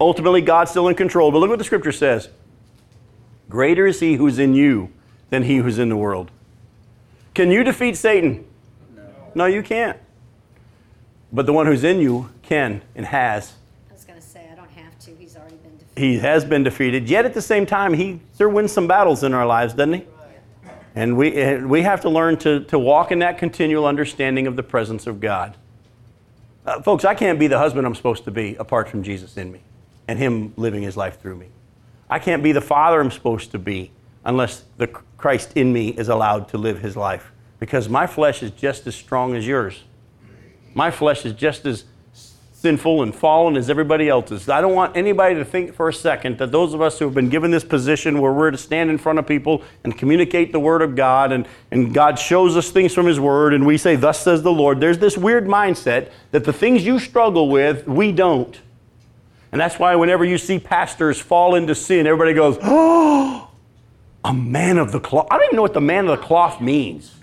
[0.00, 1.30] Ultimately God's still in control.
[1.30, 2.30] But look what the scripture says.
[3.50, 4.90] Greater is he who's in you
[5.28, 6.30] than he who's in the world.
[7.34, 8.46] Can you defeat Satan?
[8.96, 9.02] No,
[9.34, 9.98] no you can't.
[11.32, 13.54] But the one who's in you can and has.
[13.90, 15.14] I was going to say, I don't have to.
[15.16, 16.00] He's already been defeated.
[16.00, 17.08] He has been defeated.
[17.08, 20.04] Yet at the same time, he sure wins some battles in our lives, doesn't he?
[20.96, 24.62] And we, we have to learn to, to walk in that continual understanding of the
[24.62, 25.54] presence of God.
[26.64, 29.52] Uh, folks, I can't be the husband I'm supposed to be apart from Jesus in
[29.52, 29.60] me
[30.08, 31.48] and Him living His life through me.
[32.08, 33.90] I can't be the father I'm supposed to be
[34.24, 38.50] unless the Christ in me is allowed to live His life because my flesh is
[38.50, 39.84] just as strong as yours.
[40.76, 44.46] My flesh is just as sinful and fallen as everybody else's.
[44.50, 47.14] I don't want anybody to think for a second that those of us who have
[47.14, 50.60] been given this position where we're to stand in front of people and communicate the
[50.60, 53.96] Word of God and, and God shows us things from His Word and we say,
[53.96, 58.12] Thus says the Lord, there's this weird mindset that the things you struggle with, we
[58.12, 58.60] don't.
[59.52, 63.50] And that's why whenever you see pastors fall into sin, everybody goes, Oh,
[64.22, 65.26] a man of the cloth.
[65.30, 67.14] I don't even know what the man of the cloth means.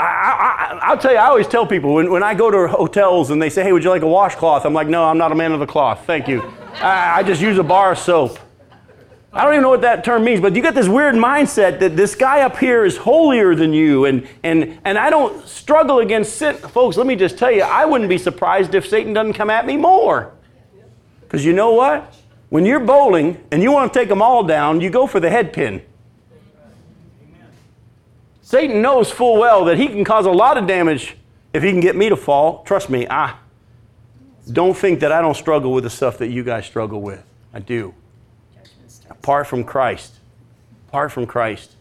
[0.00, 3.40] I, will tell you, I always tell people when, when I go to hotels and
[3.40, 4.64] they say, hey, would you like a washcloth?
[4.64, 6.04] I'm like, no, I'm not a man of the cloth.
[6.06, 6.42] Thank you.
[6.80, 8.38] I, I just use a bar of soap.
[9.32, 11.96] I don't even know what that term means, but you get this weird mindset that
[11.96, 16.36] this guy up here is holier than you, and, and, and I don't struggle against
[16.36, 16.56] sin.
[16.56, 19.66] Folks, let me just tell you, I wouldn't be surprised if Satan doesn't come at
[19.66, 20.32] me more.
[21.20, 22.12] Because you know what?
[22.48, 25.30] When you're bowling and you want to take them all down, you go for the
[25.30, 25.82] head pin.
[28.50, 31.16] Satan knows full well that he can cause a lot of damage
[31.52, 32.64] if he can get me to fall.
[32.64, 33.36] Trust me, I
[34.50, 37.22] don't think that I don't struggle with the stuff that you guys struggle with.
[37.54, 37.94] I do.
[39.08, 40.14] Apart from Christ.
[40.88, 41.76] Apart from Christ.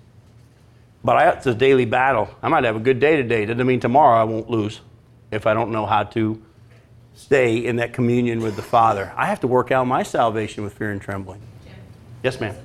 [1.03, 2.29] But I, it's a daily battle.
[2.39, 3.45] I might have a good day today.
[3.45, 4.82] Doesn't mean tomorrow I won't lose
[5.32, 6.39] if I don't know how to
[7.15, 9.12] stay in that communion with the Father.
[9.17, 11.41] I have to work out my salvation with fear and trembling.
[12.21, 12.55] Yes, ma'am.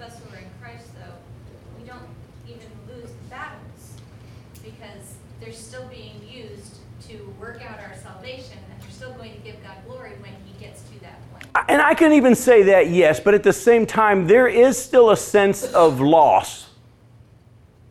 [11.55, 15.11] And I can even say that, yes, but at the same time, there is still
[15.11, 16.71] a sense of loss.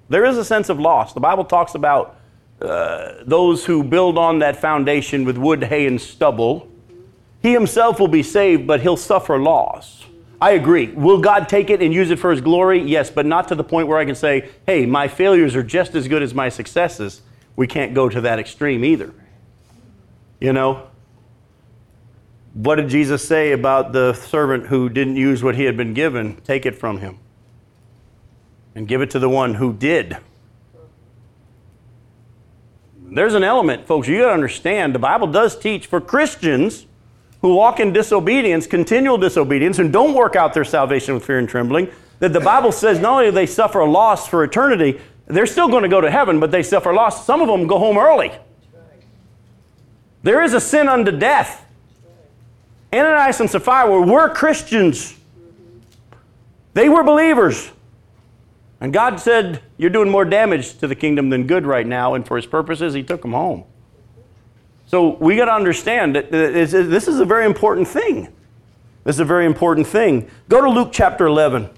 [0.09, 1.13] There is a sense of loss.
[1.13, 2.19] The Bible talks about
[2.61, 6.69] uh, those who build on that foundation with wood, hay, and stubble.
[7.41, 10.05] He himself will be saved, but he'll suffer loss.
[10.41, 10.87] I agree.
[10.87, 12.81] Will God take it and use it for his glory?
[12.81, 15.95] Yes, but not to the point where I can say, hey, my failures are just
[15.95, 17.21] as good as my successes.
[17.55, 19.13] We can't go to that extreme either.
[20.41, 20.87] You know?
[22.53, 26.37] What did Jesus say about the servant who didn't use what he had been given?
[26.43, 27.17] Take it from him
[28.75, 30.17] and give it to the one who did.
[33.01, 34.95] There's an element, folks, you got to understand.
[34.95, 36.85] The Bible does teach for Christians
[37.41, 41.49] who walk in disobedience, continual disobedience, and don't work out their salvation with fear and
[41.49, 41.89] trembling,
[42.19, 45.67] that the Bible says not only do they suffer a loss for eternity, they're still
[45.67, 47.25] going to go to heaven, but they suffer loss.
[47.25, 48.31] Some of them go home early.
[50.23, 51.62] There is a sin unto death.
[52.93, 55.15] Ananias and Sapphira were Christians.
[56.75, 57.71] They were believers.
[58.79, 62.13] And God said, You're doing more damage to the kingdom than good right now.
[62.13, 63.63] And for his purposes, he took them home.
[64.85, 68.27] So we got to understand that this is a very important thing.
[69.05, 70.29] This is a very important thing.
[70.47, 71.69] Go to Luke chapter 11.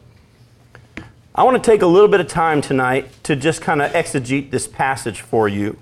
[1.34, 4.52] I want to take a little bit of time tonight to just kind of exegete
[4.52, 5.78] this passage for you.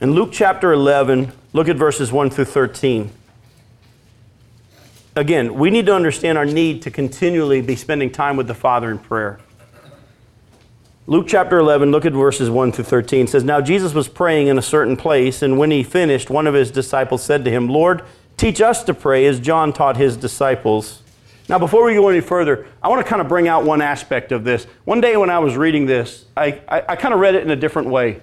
[0.00, 3.10] In Luke chapter 11, look at verses 1 through 13
[5.16, 8.90] again, we need to understand our need to continually be spending time with the Father
[8.90, 9.38] in prayer.
[11.06, 13.26] Luke chapter 11, look at verses 1 through 13.
[13.26, 16.54] says, Now Jesus was praying in a certain place, and when he finished, one of
[16.54, 18.02] his disciples said to him, Lord,
[18.36, 21.02] teach us to pray as John taught his disciples.
[21.48, 24.30] Now, before we go any further, I want to kind of bring out one aspect
[24.30, 24.68] of this.
[24.84, 27.50] One day when I was reading this, I, I, I kind of read it in
[27.50, 28.20] a different way.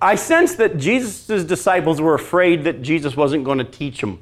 [0.00, 4.18] I sensed that Jesus' disciples were afraid that Jesus wasn't going to teach them.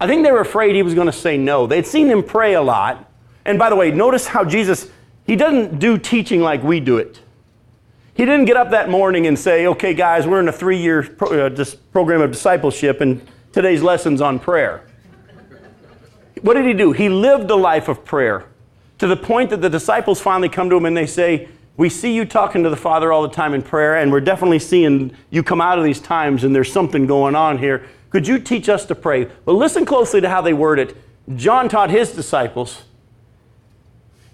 [0.00, 1.66] I think they were afraid he was going to say no.
[1.66, 3.10] They'd seen him pray a lot.
[3.44, 4.90] And by the way, notice how Jesus,
[5.24, 7.20] he doesn't do teaching like we do it.
[8.14, 11.02] He didn't get up that morning and say, okay, guys, we're in a three year
[11.02, 14.86] pro- uh, program of discipleship, and today's lesson's on prayer.
[16.42, 16.92] What did he do?
[16.92, 18.46] He lived a life of prayer
[18.98, 22.14] to the point that the disciples finally come to him and they say, We see
[22.14, 25.42] you talking to the Father all the time in prayer, and we're definitely seeing you
[25.42, 27.86] come out of these times, and there's something going on here.
[28.10, 29.28] Could you teach us to pray?
[29.44, 30.96] But listen closely to how they word it.
[31.36, 32.82] John taught his disciples.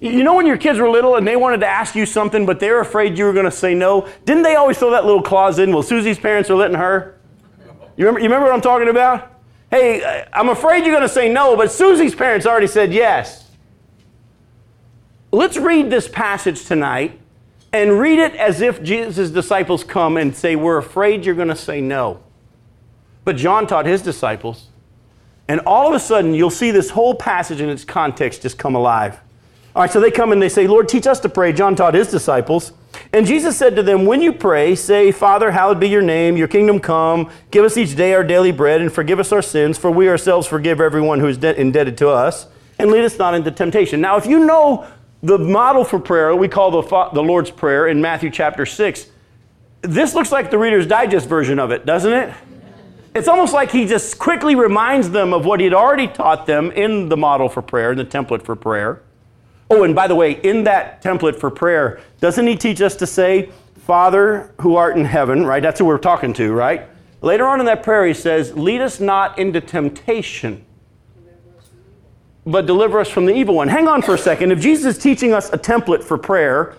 [0.00, 2.60] You know when your kids were little and they wanted to ask you something, but
[2.60, 4.08] they were afraid you were going to say no?
[4.24, 5.72] Didn't they always throw that little clause in?
[5.72, 7.18] Well, Susie's parents are letting her.
[7.96, 9.32] You remember, you remember what I'm talking about?
[9.70, 13.50] Hey, uh, I'm afraid you're going to say no, but Susie's parents already said yes.
[15.32, 17.18] Let's read this passage tonight
[17.72, 21.56] and read it as if Jesus' disciples come and say, We're afraid you're going to
[21.56, 22.22] say no.
[23.26, 24.68] But John taught his disciples.
[25.48, 28.76] And all of a sudden, you'll see this whole passage in its context just come
[28.76, 29.18] alive.
[29.74, 31.52] All right, so they come and they say, Lord, teach us to pray.
[31.52, 32.72] John taught his disciples.
[33.12, 36.46] And Jesus said to them, When you pray, say, Father, hallowed be your name, your
[36.46, 37.28] kingdom come.
[37.50, 40.46] Give us each day our daily bread, and forgive us our sins, for we ourselves
[40.46, 42.46] forgive everyone who is de- indebted to us.
[42.78, 44.00] And lead us not into temptation.
[44.00, 44.86] Now, if you know
[45.24, 49.08] the model for prayer, we call the, the Lord's Prayer in Matthew chapter 6,
[49.82, 52.32] this looks like the Reader's Digest version of it, doesn't it?
[53.16, 57.08] It's almost like he just quickly reminds them of what he'd already taught them in
[57.08, 59.00] the model for prayer, in the template for prayer.
[59.70, 63.06] Oh, and by the way, in that template for prayer, doesn't he teach us to
[63.06, 63.50] say,
[63.86, 65.62] Father who art in heaven, right?
[65.62, 66.90] That's who we're talking to, right?
[67.22, 70.62] Later on in that prayer, he says, Lead us not into temptation,
[72.44, 73.68] but deliver us from the evil one.
[73.68, 74.52] Hang on for a second.
[74.52, 76.76] If Jesus is teaching us a template for prayer,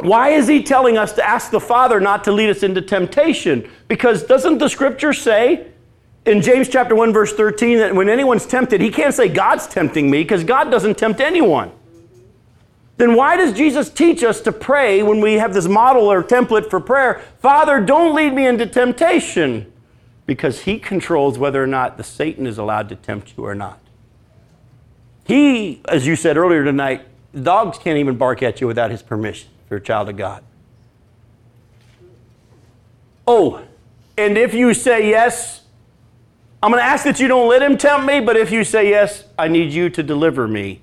[0.00, 3.68] Why is he telling us to ask the Father not to lead us into temptation?
[3.88, 5.68] Because doesn't the scripture say
[6.26, 10.10] in James chapter 1 verse 13 that when anyone's tempted, he can't say God's tempting
[10.10, 11.70] me because God doesn't tempt anyone.
[12.96, 16.70] Then why does Jesus teach us to pray when we have this model or template
[16.70, 17.22] for prayer?
[17.40, 19.72] Father, don't lead me into temptation
[20.26, 23.80] because he controls whether or not the Satan is allowed to tempt you or not.
[25.24, 27.06] He, as you said earlier tonight,
[27.42, 30.44] dogs can't even bark at you without his permission you're a child of God.
[33.26, 33.60] Oh,
[34.16, 35.62] and if you say yes,
[36.62, 38.88] I'm going to ask that you don't let him tempt me, but if you say
[38.88, 40.80] yes, I need you to deliver me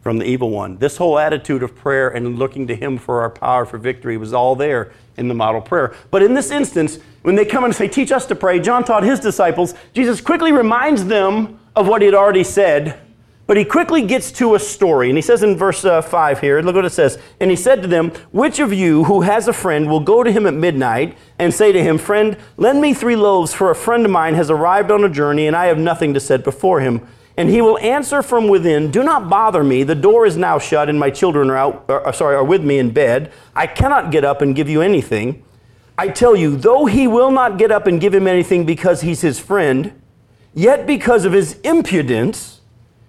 [0.00, 0.78] from the evil one.
[0.78, 4.32] This whole attitude of prayer and looking to him for our power for victory was
[4.32, 5.94] all there in the model prayer.
[6.10, 9.02] But in this instance, when they come and say, Teach us to pray, John taught
[9.02, 13.03] his disciples, Jesus quickly reminds them of what he had already said
[13.46, 16.62] but he quickly gets to a story, and he says in verse uh, 5 here,
[16.62, 17.18] look what it says.
[17.40, 20.32] And he said to them, Which of you who has a friend will go to
[20.32, 24.06] him at midnight and say to him, Friend, lend me three loaves, for a friend
[24.06, 27.06] of mine has arrived on a journey, and I have nothing to set before him?
[27.36, 29.82] And he will answer from within, Do not bother me.
[29.82, 32.64] The door is now shut, and my children are out, or, uh, sorry, are with
[32.64, 33.30] me in bed.
[33.54, 35.44] I cannot get up and give you anything.
[35.98, 39.20] I tell you, though he will not get up and give him anything because he's
[39.20, 40.00] his friend,
[40.54, 42.62] yet because of his impudence,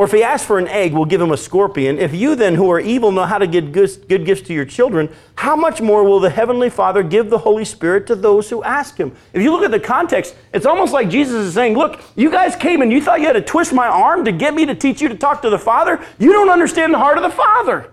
[0.00, 1.98] Or if he asks for an egg, we'll give him a scorpion.
[1.98, 5.14] If you then, who are evil, know how to give good, gifts to your children,
[5.34, 8.96] how much more will the Heavenly Father give the Holy Spirit to those who ask
[8.96, 9.14] Him?
[9.34, 12.56] If you look at the context, it's almost like Jesus is saying, Look, you guys
[12.56, 15.02] came and you thought you had to twist my arm to get me to teach
[15.02, 16.02] you to talk to the Father.
[16.18, 17.92] You don't understand the heart of the Father.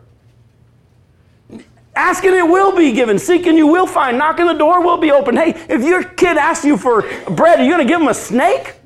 [1.93, 3.19] Asking it will be given.
[3.19, 4.17] Seeking you will find.
[4.17, 5.35] Knocking the door will be open.
[5.35, 7.01] Hey, if your kid asks you for
[7.31, 8.76] bread, are you going to give him a snake?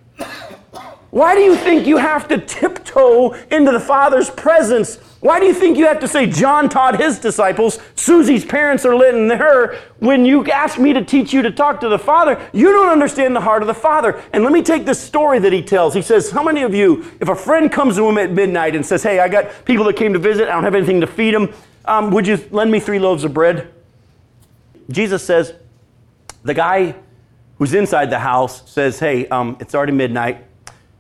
[1.12, 4.96] Why do you think you have to tiptoe into the Father's presence?
[5.20, 8.96] Why do you think you have to say John taught his disciples, Susie's parents are
[8.96, 12.42] letting her, when you ask me to teach you to talk to the Father?
[12.54, 14.24] You don't understand the heart of the Father.
[14.32, 15.94] And let me take this story that he tells.
[15.94, 18.86] He says, How many of you, if a friend comes to him at midnight and
[18.86, 21.36] says, Hey, I got people that came to visit, I don't have anything to feed
[21.36, 21.54] them,
[21.84, 23.70] um, would you lend me three loaves of bread?
[24.90, 25.54] Jesus says,
[26.44, 26.96] The guy
[27.58, 30.46] who's inside the house says, Hey, um, it's already midnight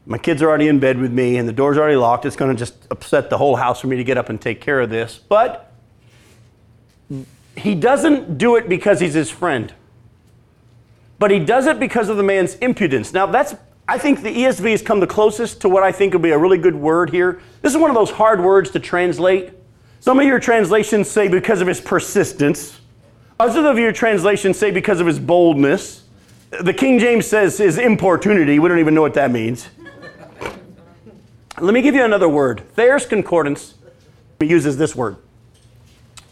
[0.05, 2.25] my kids are already in bed with me and the door's already locked.
[2.25, 4.61] It's going to just upset the whole house for me to get up and take
[4.61, 5.19] care of this.
[5.29, 5.71] But
[7.55, 9.73] he doesn't do it because he's his friend.
[11.19, 13.13] But he does it because of the man's impudence.
[13.13, 13.53] Now, that's,
[13.87, 16.37] I think the ESV has come the closest to what I think would be a
[16.37, 17.41] really good word here.
[17.61, 19.51] This is one of those hard words to translate.
[19.99, 22.79] Some of your translations say because of his persistence,
[23.39, 26.05] others of your translations say because of his boldness.
[26.59, 28.57] The King James says his importunity.
[28.57, 29.69] We don't even know what that means.
[31.61, 32.63] Let me give you another word.
[32.75, 33.75] Thayer's Concordance
[34.39, 35.17] uses this word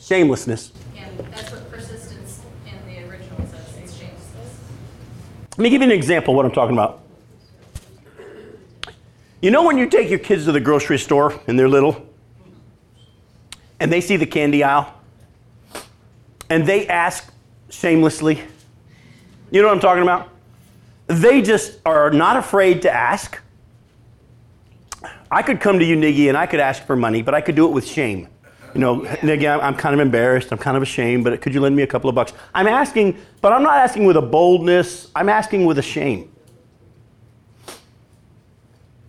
[0.01, 0.71] shamelessness.
[0.97, 3.95] And that's what persistence in the original says.
[3.95, 4.57] Shamelessness.
[5.51, 7.03] Let me give you an example of what I'm talking about.
[9.39, 12.03] You know when you take your kids to the grocery store and they're little
[13.80, 14.91] and they see the candy aisle
[16.49, 17.32] and they ask
[17.69, 18.41] shamelessly,
[19.51, 20.30] you know what I'm talking about?
[21.05, 23.39] They just are not afraid to ask.
[25.32, 27.55] I could come to you, Niggy, and I could ask for money, but I could
[27.55, 28.27] do it with shame.
[28.73, 30.51] You know, Niggy, I'm, I'm kind of embarrassed.
[30.51, 32.34] I'm kind of ashamed, but could you lend me a couple of bucks?
[32.53, 35.11] I'm asking, but I'm not asking with a boldness.
[35.15, 36.32] I'm asking with a shame.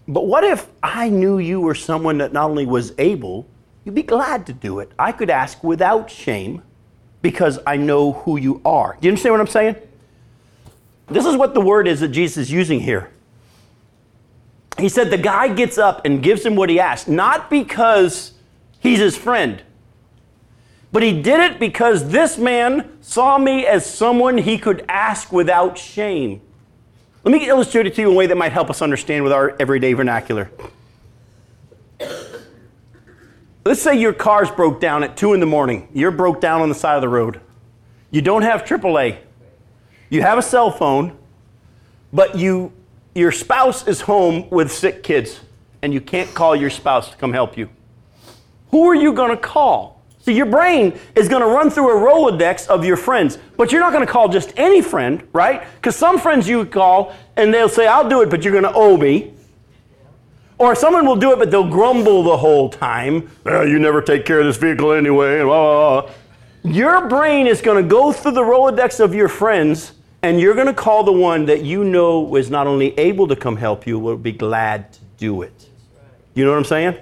[0.09, 3.47] But what if I knew you were someone that not only was able,
[3.85, 4.91] you'd be glad to do it?
[4.99, 6.62] I could ask without shame
[7.23, 8.97] because I know who you are.
[9.01, 9.77] Do you understand what I'm saying?
[11.07, 13.11] This is what the word is that Jesus is using here
[14.79, 18.33] he said the guy gets up and gives him what he asked, not because
[18.79, 19.62] he's his friend,
[20.93, 25.79] but he did it because this man saw me as someone he could ask without
[25.79, 26.41] shame.
[27.23, 29.33] Let me illustrate it to you in a way that might help us understand with
[29.33, 30.51] our everyday vernacular.
[33.64, 35.89] Let's say your car's broke down at 2 in the morning.
[35.93, 37.41] You're broke down on the side of the road.
[38.11, 39.18] You don't have AAA.
[40.09, 41.16] You have a cell phone,
[42.12, 42.73] but you
[43.15, 45.41] your spouse is home with sick kids
[45.83, 47.69] and you can't call your spouse to come help you.
[48.71, 50.01] Who are you going to call?
[50.21, 53.81] See, your brain is going to run through a Rolodex of your friends, but you're
[53.81, 55.65] not going to call just any friend, right?
[55.77, 58.73] Because some friends you call and they'll say, I'll do it, but you're going to
[58.75, 59.35] owe me.
[60.59, 63.31] Or someone will do it, but they'll grumble the whole time.
[63.47, 65.43] "Ah, you never take care of this vehicle anyway.
[65.43, 66.11] blah, blah, blah."
[66.63, 69.93] Your brain is going to go through the Rolodex of your friends,
[70.23, 73.37] and you're going to call the one that you know is not only able to
[73.37, 75.68] come help you, will be glad to do it.
[76.35, 76.97] You know what I'm saying?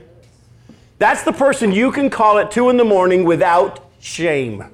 [0.99, 4.65] That's the person you can call at two in the morning without shame.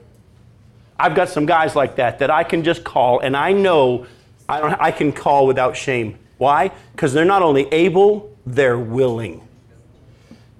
[0.98, 4.06] I've got some guys like that that I can just call, and I know
[4.48, 6.18] I, don't, I can call without shame.
[6.38, 6.70] Why?
[6.92, 9.46] Because they're not only able, they're willing.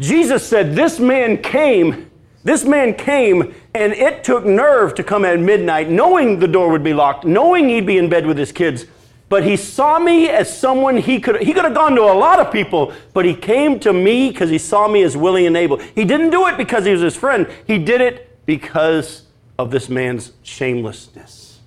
[0.01, 2.11] Jesus said, This man came,
[2.45, 6.85] this man came, and it took nerve to come at midnight, knowing the door would
[6.85, 8.85] be locked, knowing he'd be in bed with his kids.
[9.31, 12.39] But he saw me as someone he could he could have gone to a lot
[12.39, 15.79] of people, but he came to me because he saw me as willing and able.
[15.79, 17.49] He didn't do it because he was his friend.
[17.67, 19.23] He did it because
[19.59, 21.61] of this man's shamelessness.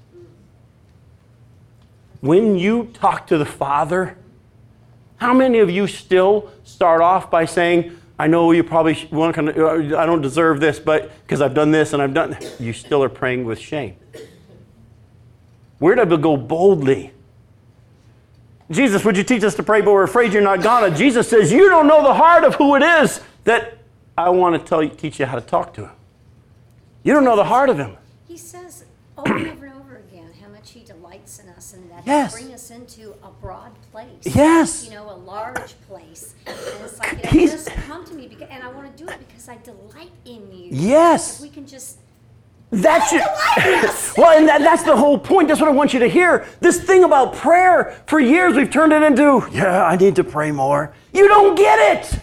[2.22, 4.18] When you talk to the Father,
[5.18, 9.68] how many of you still start off by saying, I know you probably want to,
[9.68, 13.04] uh, I don't deserve this, but because I've done this and I've done, you still
[13.04, 13.96] are praying with shame.
[15.80, 17.14] We're to go boldly.
[18.72, 20.96] Jesus, would you teach us to pray, but we're afraid you're not gonna?
[20.96, 23.78] Jesus says, You don't know the heart of who it is that
[24.18, 25.92] I want to tell you, teach you how to talk to him.
[27.04, 27.96] You don't know the heart of him.
[28.28, 28.84] He says
[29.18, 32.36] over and over and over again how much he delights in us and that Yes.
[32.36, 34.36] he bring us into a broad place.
[34.36, 34.86] Yes.
[34.86, 36.36] You know, a large place.
[36.46, 39.20] And it's like, He's- just come to me because, and I want to do it
[39.28, 40.70] because I delight in you.
[40.72, 41.38] Yes.
[41.38, 41.98] If we can just
[42.70, 43.22] That's your,
[44.18, 45.48] well, and that, that's the whole point.
[45.48, 46.46] That's what I want you to hear.
[46.60, 50.52] This thing about prayer, for years we've turned it into, yeah, I need to pray
[50.52, 50.94] more.
[51.14, 52.20] You don't get it.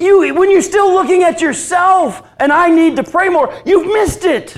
[0.00, 4.24] You, when you're still looking at yourself and I need to pray more, you've missed
[4.24, 4.56] it.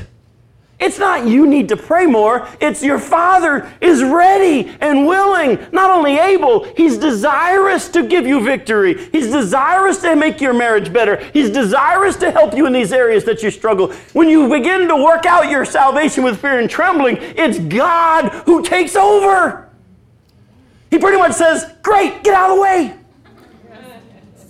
[0.80, 5.90] It's not you need to pray more, it's your Father is ready and willing, not
[5.90, 9.08] only able, He's desirous to give you victory.
[9.12, 11.22] He's desirous to make your marriage better.
[11.32, 13.92] He's desirous to help you in these areas that you struggle.
[14.14, 18.62] When you begin to work out your salvation with fear and trembling, it's God who
[18.62, 19.68] takes over.
[20.90, 22.96] He pretty much says, Great, get out of the way.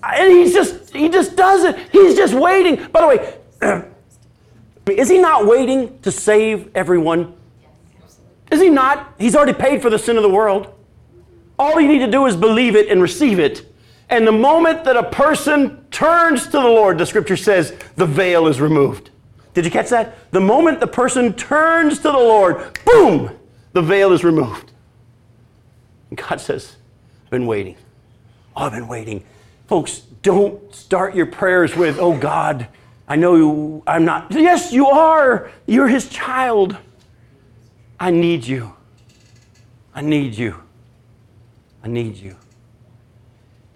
[0.03, 1.76] And he's just, he just does it.
[1.93, 2.87] He's just waiting.
[2.91, 3.85] By the way,
[4.87, 7.35] I mean, is he not waiting to save everyone?
[8.51, 9.14] Is he not?
[9.18, 10.72] He's already paid for the sin of the world.
[11.59, 13.66] All you need to do is believe it and receive it.
[14.09, 18.49] And the moment that a person turns to the Lord, the scripture says, the veil
[18.49, 19.11] is removed.
[19.55, 20.33] Did you catch that?
[20.33, 23.31] The moment the person turns to the Lord, boom,
[23.72, 24.72] the veil is removed.
[26.09, 26.76] And God says,
[27.24, 27.76] I've been waiting.
[28.57, 29.22] Oh, I've been waiting.
[29.68, 32.66] Folks, don't start your prayers with, oh God,
[33.11, 34.30] I know you, I'm not.
[34.30, 35.50] Yes, you are.
[35.66, 36.76] You're his child.
[37.98, 38.72] I need you.
[39.92, 40.62] I need you.
[41.82, 42.36] I need you.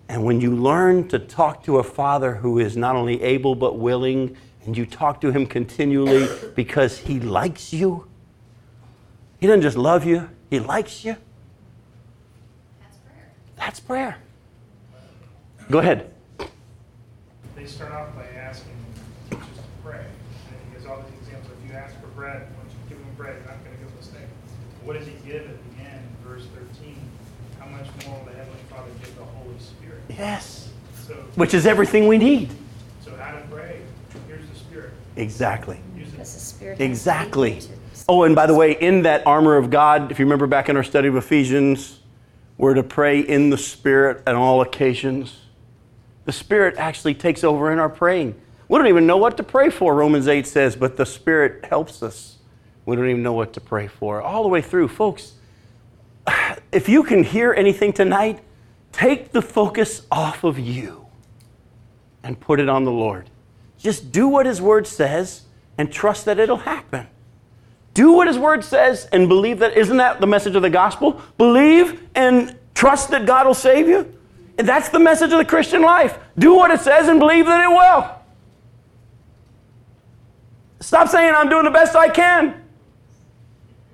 [0.09, 3.76] And when you learn to talk to a father who is not only able but
[3.76, 8.07] willing, and you talk to him continually because he likes you,
[9.41, 11.16] he doesn't just love you, he likes you.
[12.78, 13.32] That's prayer.
[13.57, 14.16] That's prayer.
[15.70, 16.12] Go ahead.
[17.57, 18.70] They start off by asking
[19.30, 19.99] just to pray.
[19.99, 21.53] And he gives all these examples.
[21.62, 23.91] If you ask for bread, once you give him bread, you're not going to give
[23.91, 24.29] him a snake.
[24.83, 26.97] What does he give at the end, verse 13?
[27.59, 30.01] How much more will the Heavenly Father give the Holy Spirit?
[30.09, 30.70] Yes.
[31.07, 32.51] So, Which is everything we need.
[33.05, 33.81] so how to pray?
[34.27, 34.93] Here's the Spirit.
[35.16, 35.79] Exactly.
[35.95, 37.61] Use because the Spirit has to be Exactly.
[38.09, 40.79] Oh, and by the way, in that armor of God, if you remember back in
[40.79, 42.01] our study of Ephesians,
[42.57, 45.41] we're to pray in the Spirit at all occasions.
[46.25, 48.41] The Spirit actually takes over in our praying.
[48.69, 52.03] We don't even know what to pray for, Romans 8 says, but the Spirit helps
[52.03, 52.39] us.
[52.87, 54.21] We don't even know what to pray for.
[54.21, 54.89] All the way through.
[54.89, 55.35] Folks,
[56.73, 58.41] if you can hear anything tonight,
[58.93, 61.07] take the focus off of you
[62.23, 63.31] and put it on the Lord.
[63.79, 65.43] Just do what His Word says
[65.77, 67.07] and trust that it'll happen.
[67.93, 69.77] Do what His Word says and believe that.
[69.77, 71.21] Isn't that the message of the gospel?
[71.37, 74.19] Believe and trust that God will save you.
[74.57, 76.19] And that's the message of the Christian life.
[76.39, 78.14] Do what it says and believe that it will.
[80.85, 82.62] Stop saying, I'm doing the best I can.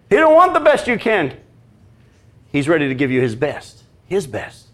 [0.09, 1.37] He don't want the best you can.
[2.51, 4.67] He's ready to give you His best, His best.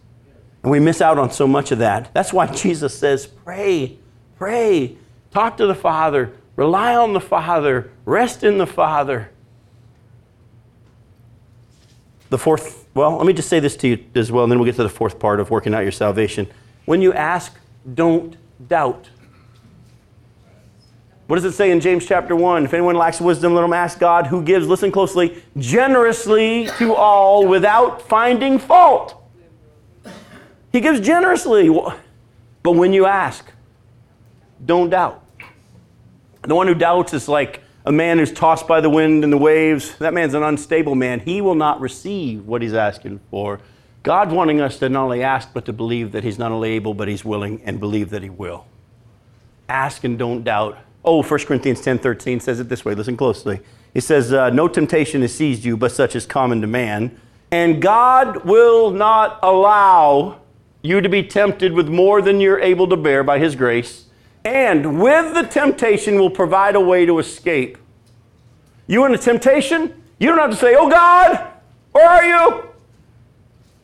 [0.63, 2.15] And we miss out on so much of that.
[2.15, 3.99] That's why Jesus says, pray,
[4.39, 4.97] pray,
[5.31, 9.31] talk to the Father, rely on the Father, rest in the Father.
[12.31, 14.67] The fourth, well, let me just say this to you as well, and then we'll
[14.67, 16.49] get to the fourth part of working out your salvation.
[16.87, 17.55] When you ask,
[17.95, 18.39] don't
[18.69, 19.11] doubt.
[21.27, 22.65] What does it say in James chapter 1?
[22.65, 27.47] If anyone lacks wisdom, let him ask God, who gives, listen closely, generously to all
[27.49, 29.21] without finding fault.
[30.71, 31.69] He gives generously.
[32.63, 33.45] But when you ask,
[34.65, 35.25] don't doubt.
[36.43, 39.39] The one who doubts is like a man who's tossed by the wind and the
[39.39, 39.97] waves.
[39.99, 41.19] That man's an unstable man.
[41.21, 43.61] He will not receive what he's asking for.
[44.05, 46.95] God's wanting us to not only ask, but to believe that he's not only able,
[46.95, 48.67] but he's willing and believe that he will.
[49.69, 50.79] Ask and don't doubt.
[51.07, 52.95] Oh, 1 Corinthians 10 13 says it this way.
[52.95, 53.61] Listen closely.
[53.95, 57.19] He says, uh, No temptation has seized you, but such is common to man.
[57.51, 60.41] And God will not allow
[60.83, 64.07] you to be tempted with more than you're able to bear by his grace
[64.47, 67.79] and with the temptation will provide a way to escape.
[68.87, 70.01] You in a temptation?
[70.21, 71.51] You don't have to say, Oh God,
[71.91, 72.69] where are you?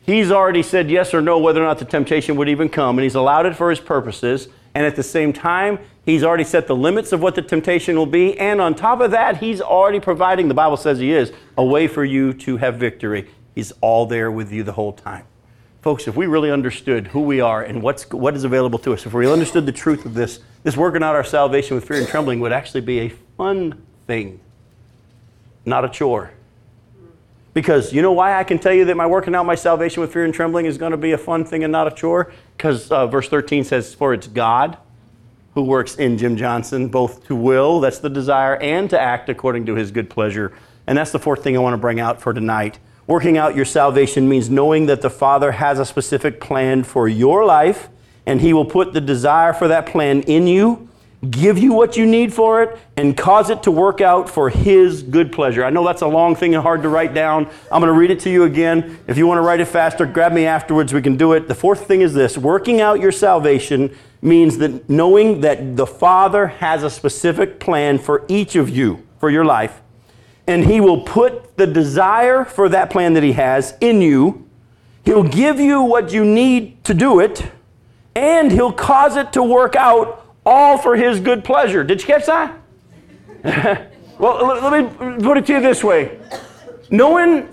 [0.05, 3.03] He's already said yes or no whether or not the temptation would even come, and
[3.03, 4.47] He's allowed it for His purposes.
[4.75, 8.05] And at the same time, He's already set the limits of what the temptation will
[8.05, 8.37] be.
[8.37, 11.87] And on top of that, He's already providing, the Bible says He is, a way
[11.87, 13.29] for you to have victory.
[13.55, 15.25] He's all there with you the whole time.
[15.81, 19.05] Folks, if we really understood who we are and what's, what is available to us,
[19.05, 22.07] if we understood the truth of this, this working out our salvation with fear and
[22.07, 24.39] trembling would actually be a fun thing,
[25.65, 26.31] not a chore.
[27.53, 30.11] Because you know why I can tell you that my working out my salvation with
[30.11, 32.33] fear and trembling is going to be a fun thing and not a chore?
[32.57, 34.77] Because uh, verse 13 says, For it's God
[35.53, 39.67] who works in Jim Johnson, both to will, that's the desire, and to act according
[39.67, 40.51] to his good pleasure.
[40.87, 42.79] And that's the fourth thing I want to bring out for tonight.
[43.05, 47.45] Working out your salvation means knowing that the Father has a specific plan for your
[47.45, 47.89] life,
[48.25, 50.89] and He will put the desire for that plan in you,
[51.29, 55.03] give you what you need for it, and cause it to work out for His
[55.03, 55.63] good pleasure.
[55.63, 57.49] I know that's a long thing and hard to write down.
[57.71, 58.99] I'm going to read it to you again.
[59.07, 60.93] If you want to write it faster, grab me afterwards.
[60.93, 61.47] We can do it.
[61.47, 66.47] The fourth thing is this working out your salvation means that knowing that the Father
[66.47, 69.81] has a specific plan for each of you, for your life
[70.47, 74.47] and He will put the desire for that plan that He has in you.
[75.05, 77.51] He'll give you what you need to do it,
[78.15, 81.83] and He'll cause it to work out all for His good pleasure.
[81.83, 82.59] Did you catch that?
[84.19, 86.19] well, let me put it to you this way.
[86.89, 87.49] Knowing,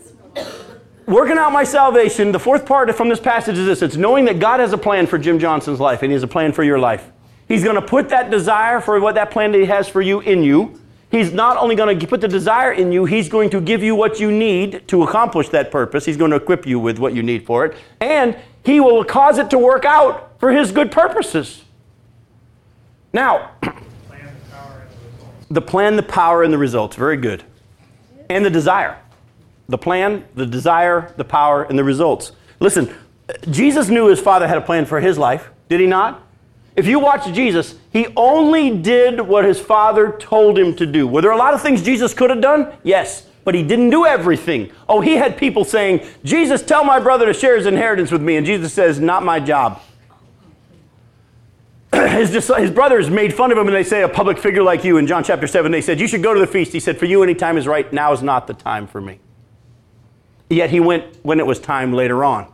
[1.06, 4.38] working out my salvation, the fourth part from this passage is this it's knowing that
[4.38, 6.78] God has a plan for Jim Johnson's life, and He has a plan for your
[6.78, 7.10] life.
[7.48, 10.20] He's going to put that desire for what that plan that He has for you
[10.20, 10.80] in you.
[11.10, 13.96] He's not only going to put the desire in you, He's going to give you
[13.96, 16.04] what you need to accomplish that purpose.
[16.04, 17.76] He's going to equip you with what you need for it.
[18.00, 21.64] And He will cause it to work out for His good purposes.
[23.12, 23.50] Now,
[25.50, 26.96] the plan, the power, and the results.
[26.96, 27.42] Very good.
[28.28, 28.98] And the desire.
[29.68, 32.32] The plan, the desire, the power, and the results.
[32.60, 32.94] Listen,
[33.50, 36.26] Jesus knew his Father had a plan for his life, did he not?
[36.76, 41.06] If you watch Jesus, he only did what his father told him to do.
[41.06, 42.72] Were there a lot of things Jesus could have done?
[42.84, 44.70] Yes, but he didn't do everything.
[44.88, 48.36] Oh, he had people saying, Jesus, tell my brother to share his inheritance with me.
[48.36, 49.82] And Jesus says, Not my job.
[51.94, 54.96] his, his brothers made fun of him and they say, A public figure like you
[54.96, 56.72] in John chapter 7, they said, You should go to the feast.
[56.72, 57.92] He said, For you, any time is right.
[57.92, 59.18] Now is not the time for me.
[60.48, 62.52] Yet he went when it was time later on.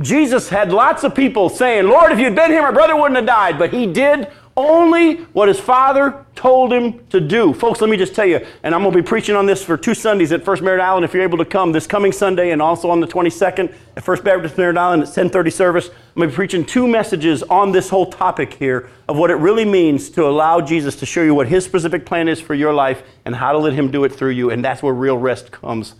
[0.00, 3.26] Jesus had lots of people saying, Lord, if you'd been here, my brother wouldn't have
[3.26, 3.58] died.
[3.58, 7.52] But he did only what his father told him to do.
[7.52, 9.76] Folks, let me just tell you, and I'm going to be preaching on this for
[9.76, 12.62] two Sundays at First Merritt Island if you're able to come this coming Sunday and
[12.62, 15.88] also on the 22nd at First Baptist Merritt Island at 1030 service.
[15.88, 19.36] I'm going to be preaching two messages on this whole topic here of what it
[19.36, 22.72] really means to allow Jesus to show you what his specific plan is for your
[22.72, 24.50] life and how to let him do it through you.
[24.50, 25.94] And that's where real rest comes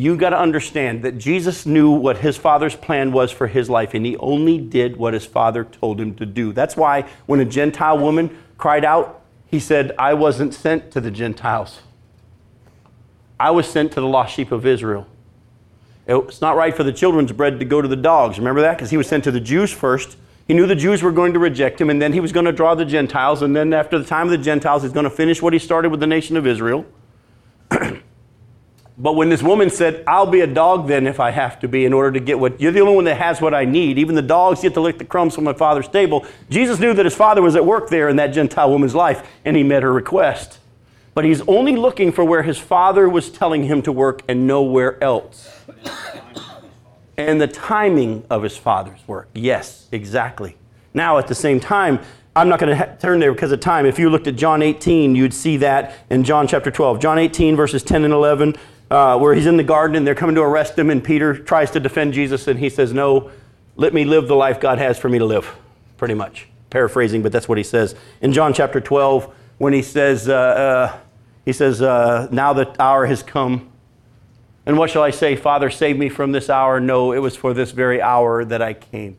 [0.00, 3.92] you got to understand that Jesus knew what his father's plan was for his life,
[3.92, 6.52] and he only did what his father told him to do.
[6.52, 11.10] That's why when a Gentile woman cried out, he said, I wasn't sent to the
[11.10, 11.80] Gentiles.
[13.38, 15.06] I was sent to the lost sheep of Israel.
[16.06, 18.38] It's not right for the children's bread to go to the dogs.
[18.38, 18.76] Remember that?
[18.76, 20.16] Because he was sent to the Jews first.
[20.48, 22.52] He knew the Jews were going to reject him, and then he was going to
[22.52, 23.42] draw the Gentiles.
[23.42, 25.90] And then, after the time of the Gentiles, he's going to finish what he started
[25.90, 26.86] with the nation of Israel.
[29.00, 31.86] But when this woman said, I'll be a dog then if I have to be
[31.86, 33.98] in order to get what, you're the only one that has what I need.
[33.98, 36.26] Even the dogs get to lick the crumbs from my father's table.
[36.50, 39.56] Jesus knew that his father was at work there in that Gentile woman's life, and
[39.56, 40.58] he met her request.
[41.14, 45.02] But he's only looking for where his father was telling him to work and nowhere
[45.02, 45.48] else.
[47.16, 49.30] and the timing of his father's work.
[49.34, 50.58] Yes, exactly.
[50.92, 52.00] Now, at the same time,
[52.36, 53.86] I'm not going to ha- turn there because of time.
[53.86, 57.00] If you looked at John 18, you'd see that in John chapter 12.
[57.00, 58.56] John 18, verses 10 and 11
[58.90, 61.70] uh, where he's in the garden and they're coming to arrest him, and Peter tries
[61.72, 63.30] to defend Jesus, and he says, No,
[63.76, 65.54] let me live the life God has for me to live,
[65.96, 66.48] pretty much.
[66.70, 67.94] Paraphrasing, but that's what he says.
[68.20, 70.98] In John chapter 12, when he says, uh, uh,
[71.44, 73.70] he says, uh, Now the hour has come.
[74.66, 75.36] And what shall I say?
[75.36, 76.80] Father, save me from this hour?
[76.80, 79.16] No, it was for this very hour that I came.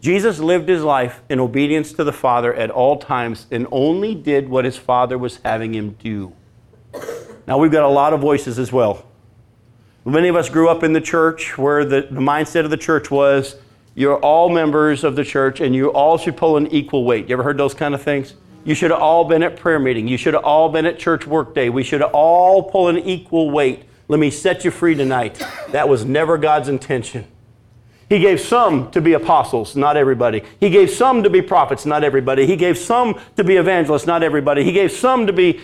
[0.00, 4.48] Jesus lived his life in obedience to the Father at all times and only did
[4.48, 6.32] what his Father was having him do.
[7.48, 9.06] Now, we've got a lot of voices as well.
[10.04, 13.10] Many of us grew up in the church where the, the mindset of the church
[13.10, 13.56] was
[13.94, 17.26] you're all members of the church and you all should pull an equal weight.
[17.30, 18.34] You ever heard those kind of things?
[18.64, 20.06] You should have all been at prayer meeting.
[20.06, 21.70] You should have all been at church work day.
[21.70, 23.84] We should all pull an equal weight.
[24.08, 25.42] Let me set you free tonight.
[25.70, 27.26] That was never God's intention.
[28.10, 30.42] He gave some to be apostles, not everybody.
[30.60, 32.46] He gave some to be prophets, not everybody.
[32.46, 34.64] He gave some to be evangelists, not everybody.
[34.64, 35.60] He gave some to be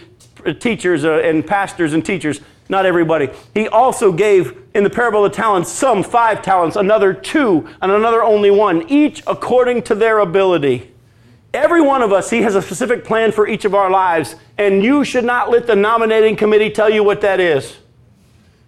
[0.52, 3.30] teachers uh, and pastors and teachers, not everybody.
[3.54, 8.22] He also gave in the parable of talents some five talents, another two, and another
[8.22, 10.90] only one, each according to their ability.
[11.54, 14.82] Every one of us, He has a specific plan for each of our lives, and
[14.82, 17.76] you should not let the nominating committee tell you what that is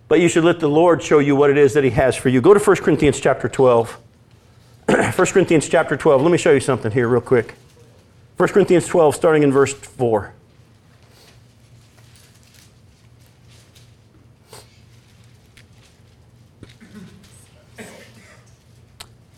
[0.08, 2.28] but you should let the Lord show you what it is that He has for
[2.28, 2.40] you.
[2.40, 3.98] Go to 1 Corinthians chapter 12.
[4.86, 6.22] 1 Corinthians chapter 12.
[6.22, 7.54] Let me show you something here, real quick.
[8.36, 10.32] 1 Corinthians 12, starting in verse 4.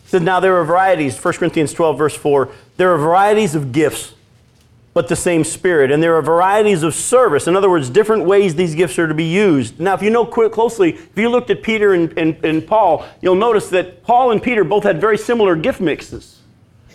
[0.09, 2.49] Said, Now there are varieties, 1 Corinthians 12, verse 4.
[2.77, 4.13] There are varieties of gifts
[4.93, 5.91] but the same Spirit.
[5.91, 7.47] And there are varieties of service.
[7.47, 9.79] In other words, different ways these gifts are to be used.
[9.79, 13.35] Now, if you know closely, if you looked at Peter and, and, and Paul, you'll
[13.35, 16.39] notice that Paul and Peter both had very similar gift mixes.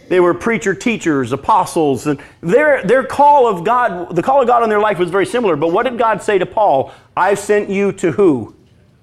[0.08, 4.62] They were preacher teachers, apostles, and their, their call of God, the call of God
[4.62, 5.56] on their life was very similar.
[5.56, 6.92] But what did God say to Paul?
[7.16, 8.54] I've sent you to who?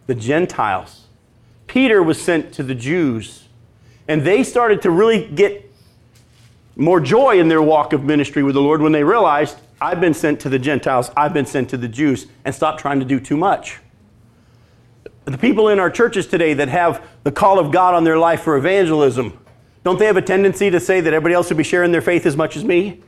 [0.05, 1.07] The Gentiles.
[1.66, 3.40] Peter was sent to the Jews.
[4.07, 5.71] And they started to really get
[6.75, 10.13] more joy in their walk of ministry with the Lord when they realized, I've been
[10.13, 13.19] sent to the Gentiles, I've been sent to the Jews, and stop trying to do
[13.19, 13.79] too much.
[15.25, 18.41] The people in our churches today that have the call of God on their life
[18.41, 19.37] for evangelism,
[19.83, 22.25] don't they have a tendency to say that everybody else should be sharing their faith
[22.25, 23.01] as much as me?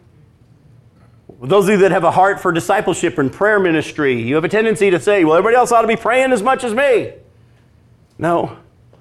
[1.42, 4.50] Those of you that have a heart for discipleship and prayer ministry, you have a
[4.50, 7.14] tendency to say, well, everybody else ought to be praying as much as me.
[8.18, 8.58] No.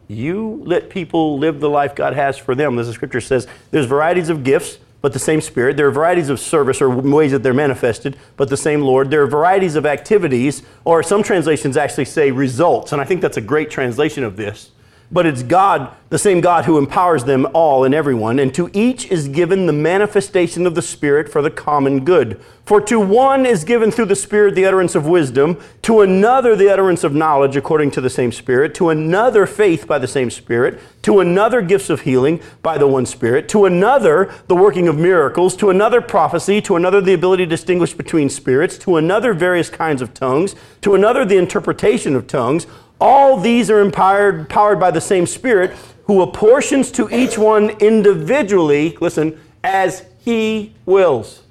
[0.09, 2.79] You let people live the life God has for them.
[2.79, 5.77] As the scripture says, there's varieties of gifts, but the same Spirit.
[5.77, 9.11] There are varieties of service or ways that they're manifested, but the same Lord.
[9.11, 13.37] There are varieties of activities, or some translations actually say results, and I think that's
[13.37, 14.71] a great translation of this
[15.13, 19.11] but it's God, the same God who empowers them all and everyone, and to each
[19.11, 22.41] is given the manifestation of the Spirit for the common good.
[22.65, 26.73] For to one is given through the Spirit the utterance of wisdom, to another the
[26.73, 30.81] utterance of knowledge according to the same Spirit, to another faith by the same Spirit,
[31.03, 35.55] to another gifts of healing by the one Spirit, to another the working of miracles,
[35.57, 40.01] to another prophecy, to another the ability to distinguish between spirits, to another various kinds
[40.01, 42.67] of tongues, to another the interpretation of tongues.
[43.03, 45.73] All these are empowered, powered by the same Spirit
[46.05, 51.43] who apportions to each one individually, listen, as he wills.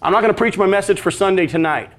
[0.00, 1.90] I'm not going to preach my message for Sunday tonight.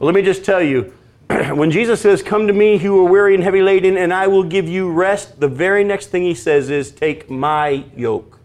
[0.00, 0.92] But let me just tell you
[1.28, 4.42] when Jesus says, Come to me who are weary and heavy laden, and I will
[4.42, 8.40] give you rest, the very next thing he says is, Take my yoke.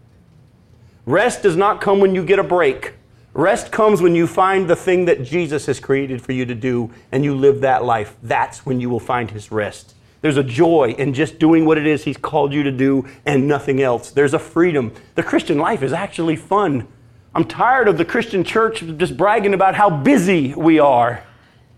[1.04, 2.92] Rest does not come when you get a break.
[3.34, 6.90] Rest comes when you find the thing that Jesus has created for you to do
[7.10, 8.14] and you live that life.
[8.22, 9.94] That's when you will find his rest.
[10.20, 13.48] There's a joy in just doing what it is he's called you to do and
[13.48, 14.10] nothing else.
[14.10, 14.92] There's a freedom.
[15.14, 16.86] The Christian life is actually fun.
[17.34, 21.24] I'm tired of the Christian church just bragging about how busy we are,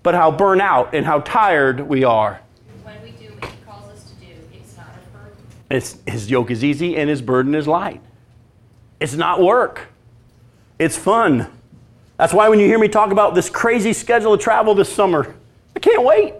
[0.02, 2.40] but how burnt out and how tired we are.
[2.82, 5.38] When we do what he calls us to do, it's not a burden.
[5.70, 8.02] It's, his yoke is easy and his burden is light.
[8.98, 9.93] It's not work.
[10.78, 11.50] It's fun.
[12.16, 15.34] That's why when you hear me talk about this crazy schedule of travel this summer,
[15.74, 16.34] I can't wait.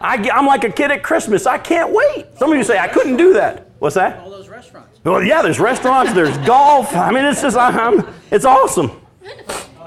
[0.00, 1.46] I, am like a kid at Christmas.
[1.46, 2.26] I can't wait.
[2.36, 3.70] Some of you say, I couldn't do that.
[3.78, 4.20] What's that?
[4.20, 4.98] All those restaurants.
[5.04, 6.94] Well, yeah, there's restaurants, there's golf.
[6.94, 8.90] I mean, it's just, I'm, it's awesome.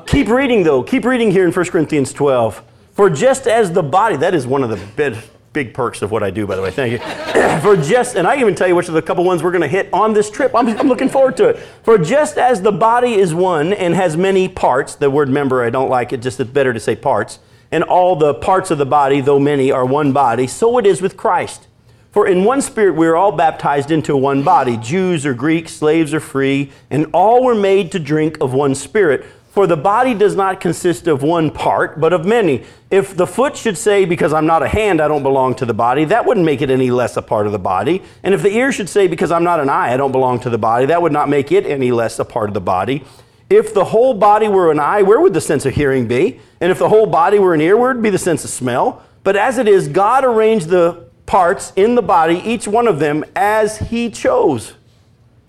[0.06, 0.84] Keep reading, though.
[0.84, 2.62] Keep reading here in 1 Corinthians 12.
[2.94, 5.18] For just as the body, that is one of the big,
[5.54, 6.72] big perks of what I do, by the way.
[6.72, 7.00] Thank you.
[7.62, 9.68] For just, and I even tell you which of the couple ones we're going to
[9.68, 10.54] hit on this trip.
[10.56, 11.60] I'm, I'm looking forward to it.
[11.84, 15.70] For just as the body is one and has many parts, the word member, I
[15.70, 17.40] don't like it, just it's better to say parts,
[17.72, 21.02] and all the parts of the body, though many, are one body, so it is
[21.02, 21.68] with Christ.
[22.12, 26.14] For in one spirit we are all baptized into one body, Jews or Greeks, slaves
[26.14, 29.26] or free, and all were made to drink of one spirit.
[29.54, 32.64] For the body does not consist of one part, but of many.
[32.90, 35.76] If the foot should say, Because I'm not a hand, I don't belong to the
[35.76, 38.02] body, that wouldn't make it any less a part of the body.
[38.24, 40.50] And if the ear should say, Because I'm not an eye, I don't belong to
[40.50, 43.04] the body, that would not make it any less a part of the body.
[43.48, 46.40] If the whole body were an eye, where would the sense of hearing be?
[46.60, 49.04] And if the whole body were an ear, where would be the sense of smell?
[49.24, 53.24] But as it is, God arranged the parts in the body, each one of them,
[53.36, 54.74] as He chose.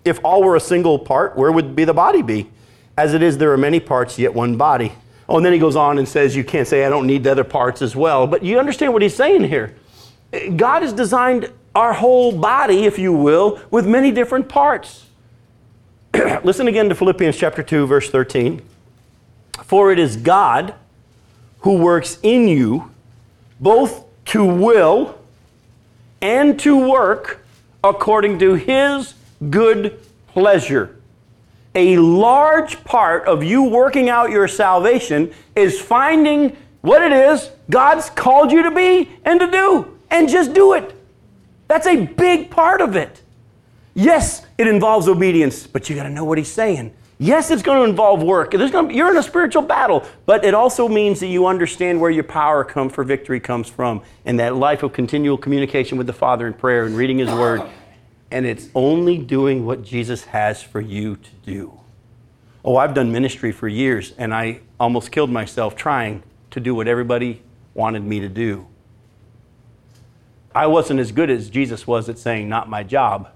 [0.03, 2.51] If all were a single part, where would be the body be?
[2.97, 4.93] As it is, there are many parts, yet one body.
[5.27, 7.31] Oh, and then he goes on and says, You can't say I don't need the
[7.31, 8.27] other parts as well.
[8.27, 9.75] But you understand what he's saying here.
[10.55, 15.05] God has designed our whole body, if you will, with many different parts.
[16.43, 18.61] Listen again to Philippians chapter 2, verse 13.
[19.63, 20.75] For it is God
[21.59, 22.91] who works in you
[23.59, 25.17] both to will
[26.21, 27.45] and to work
[27.83, 29.13] according to his
[29.49, 30.94] good pleasure.
[31.75, 38.09] A large part of you working out your salvation is finding what it is God's
[38.09, 40.95] called you to be and to do, and just do it.
[41.67, 43.21] That's a big part of it.
[43.93, 46.93] Yes, it involves obedience, but you got to know what he's saying.
[47.17, 48.51] Yes, it's going to involve work.
[48.51, 52.25] To, you're in a spiritual battle, but it also means that you understand where your
[52.25, 56.45] power come for victory comes from, and that life of continual communication with the Father
[56.45, 57.61] in prayer and reading His Word.
[58.31, 61.79] And it's only doing what Jesus has for you to do.
[62.63, 66.87] Oh, I've done ministry for years, and I almost killed myself trying to do what
[66.87, 67.41] everybody
[67.73, 68.67] wanted me to do.
[70.55, 73.29] I wasn't as good as Jesus was at saying, "Not my job,"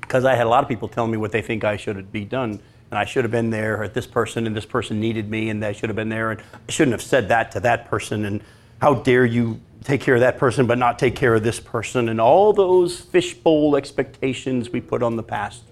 [0.00, 2.24] because I had a lot of people telling me what they think I should be
[2.24, 5.50] done and I should have been there, or this person and this person needed me,
[5.50, 8.24] and I should have been there, and I shouldn't have said that to that person,
[8.24, 8.40] and
[8.80, 12.08] how dare you take care of that person but not take care of this person,
[12.08, 15.62] and all those fishbowl expectations we put on the past.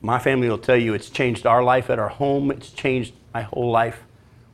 [0.00, 3.42] My family will tell you it's changed our life at our home, it's changed my
[3.42, 4.02] whole life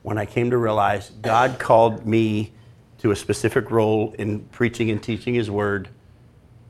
[0.03, 2.53] when I came to realize God called me
[2.99, 5.89] to a specific role in preaching and teaching His Word.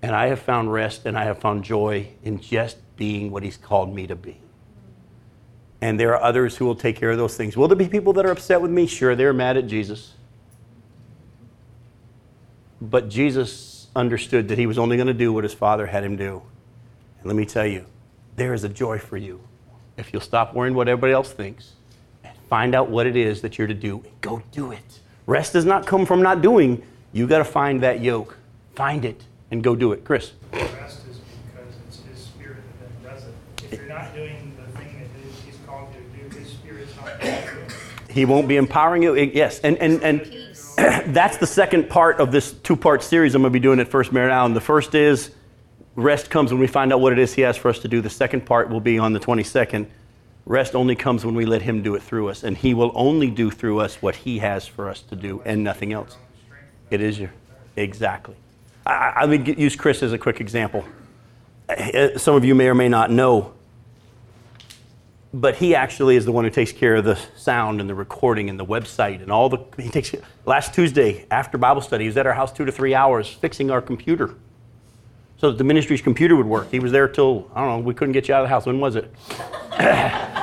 [0.03, 3.59] And I have found rest and I have found joy in just being what He's
[3.59, 4.39] called me to be.
[5.83, 7.57] And there are others who will take care of those things.
[7.57, 8.87] Will there be people that are upset with me?
[8.87, 10.15] Sure, they're mad at Jesus.
[12.81, 16.17] But Jesus understood that he was only going to do what his Father had him
[16.17, 16.43] do.
[17.19, 17.85] And let me tell you,
[18.37, 19.41] there is a joy for you
[19.97, 21.73] if you'll stop worrying what everybody else thinks
[22.25, 25.01] and find out what it is that you're to do and go do it.
[25.27, 26.83] Rest does not come from not doing.
[27.13, 28.39] You got to find that yoke.
[28.75, 30.05] Find it and go do it.
[30.05, 30.33] Chris.
[30.53, 33.35] Rest is because it's His Spirit that does it.
[33.65, 37.21] If you're not doing the thing that He's called you to do, His Spirit's not
[37.21, 38.11] going to do it.
[38.11, 39.15] He won't be empowering you.
[39.15, 40.40] Yes, and and and Peace.
[41.07, 44.13] that's the second part of this two-part series I'm going to be doing at First
[44.13, 44.57] Merritt Island.
[44.57, 45.31] The first is
[45.95, 48.01] rest comes when we find out what it is He has for us to do.
[48.01, 49.89] The second part will be on the 22nd.
[50.47, 53.29] Rest only comes when we let Him do it through us, and He will only
[53.31, 56.17] do through us what He has for us to do, and nothing else.
[56.91, 57.31] It is your
[57.77, 58.37] exactly.
[58.87, 60.85] I, I I would use Chris as a quick example.
[61.69, 63.53] Uh, Some of you may or may not know
[65.33, 68.51] but he actually is the one who takes care of the sound and the recording
[68.51, 70.15] and the website and all the he takes
[70.45, 73.71] last tuesday after bible study he was at our house two to three hours fixing
[73.71, 74.35] our computer
[75.41, 76.71] so that the ministry's computer would work.
[76.71, 78.67] He was there till i don't know we couldn't get you out of the house.
[78.67, 79.13] When was it?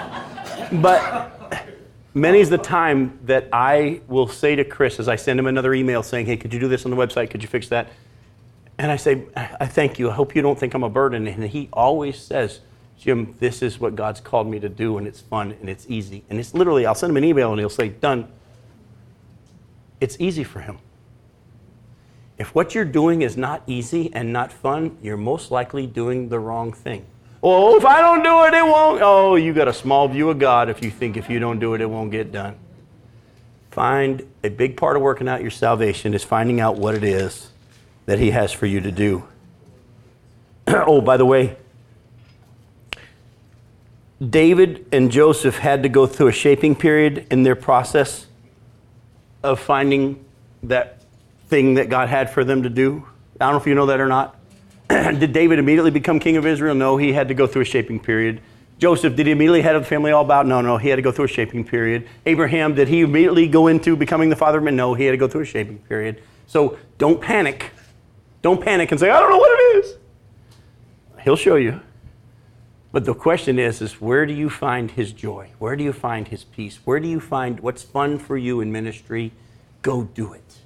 [0.69, 1.33] But
[2.13, 5.73] many is the time that i will say to chris as i send him another
[5.73, 7.29] email saying hey could you do this on the website?
[7.29, 7.87] Could you fix that?
[8.79, 10.09] And I say, I thank you.
[10.09, 11.25] I hope you don't think I'm a burden.
[11.25, 12.59] And he always says,
[12.99, 16.23] Jim, this is what God's called me to do, and it's fun and it's easy.
[16.29, 18.27] And it's literally, I'll send him an email and he'll say, Done.
[19.99, 20.77] It's easy for him.
[22.37, 26.39] If what you're doing is not easy and not fun, you're most likely doing the
[26.39, 27.05] wrong thing.
[27.41, 29.01] Oh, if I don't do it, it won't.
[29.01, 31.73] Oh, you got a small view of God if you think if you don't do
[31.73, 32.55] it, it won't get done.
[33.71, 37.51] Find a big part of working out your salvation is finding out what it is
[38.05, 39.23] that He has for you to do.
[40.67, 41.57] oh, by the way,
[44.25, 48.25] David and Joseph had to go through a shaping period in their process
[49.43, 50.23] of finding
[50.63, 51.01] that
[51.49, 53.05] thing that God had for them to do.
[53.39, 54.35] I don't know if you know that or not.
[54.89, 56.73] did David immediately become king of Israel?
[56.73, 58.41] No, he had to go through a shaping period.
[58.79, 60.45] Joseph, did he immediately have the family all about?
[60.45, 62.07] No, no, he had to go through a shaping period.
[62.25, 64.75] Abraham, did he immediately go into becoming the father of men?
[64.75, 66.21] No, he had to go through a shaping period.
[66.47, 67.71] So don't panic.
[68.41, 69.95] Don't panic and say, I don't know what it is.
[71.21, 71.81] He'll show you.
[72.97, 75.51] But the question is, is where do you find his joy?
[75.59, 76.79] Where do you find his peace?
[76.83, 79.33] Where do you find what's fun for you in ministry?
[79.83, 80.57] Go do it.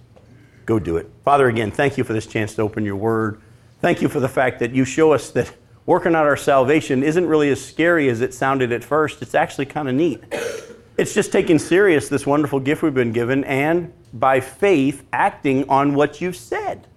[0.65, 1.11] Go do it.
[1.25, 3.41] Father, again, thank you for this chance to open your word.
[3.82, 5.53] Thank you for the fact that you show us that
[5.86, 9.21] working out our salvation isn't really as scary as it sounded at first.
[9.21, 10.23] It's actually kind of neat.
[10.97, 15.95] It's just taking serious this wonderful gift we've been given and by faith acting on
[15.95, 16.88] what you've said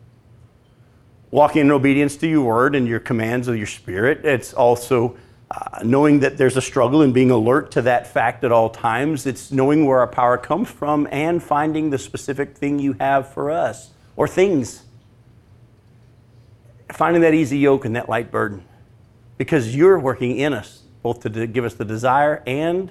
[1.34, 4.24] walking in obedience to your word and your commands of your spirit.
[4.24, 5.16] It's also
[5.50, 9.26] uh, knowing that there's a struggle and being alert to that fact at all times.
[9.26, 13.50] It's knowing where our power comes from and finding the specific thing you have for
[13.50, 14.84] us or things.
[16.92, 18.64] Finding that easy yoke and that light burden
[19.36, 22.90] because you're working in us both to de- give us the desire and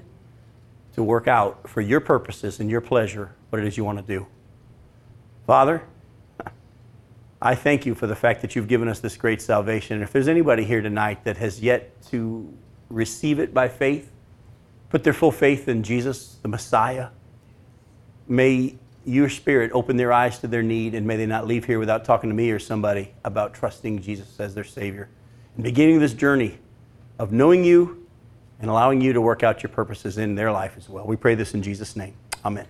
[0.94, 4.04] to work out for your purposes and your pleasure what it is you want to
[4.04, 4.28] do.
[5.48, 5.84] Father,
[7.46, 9.96] I thank you for the fact that you've given us this great salvation.
[9.96, 12.58] And if there's anybody here tonight that has yet to
[12.90, 14.10] receive it by faith,
[14.90, 17.10] put their full faith in Jesus, the Messiah,
[18.30, 21.80] may your spirit open their eyes to their need and may they not leave here
[21.80, 25.10] without talking to me or somebody about trusting Jesus as their Savior
[25.56, 26.58] and beginning this journey
[27.20, 28.08] of knowing you
[28.62, 31.06] and allowing you to work out your purposes in their life as well.
[31.06, 32.14] We pray this in Jesus' name.
[32.46, 32.68] Amen.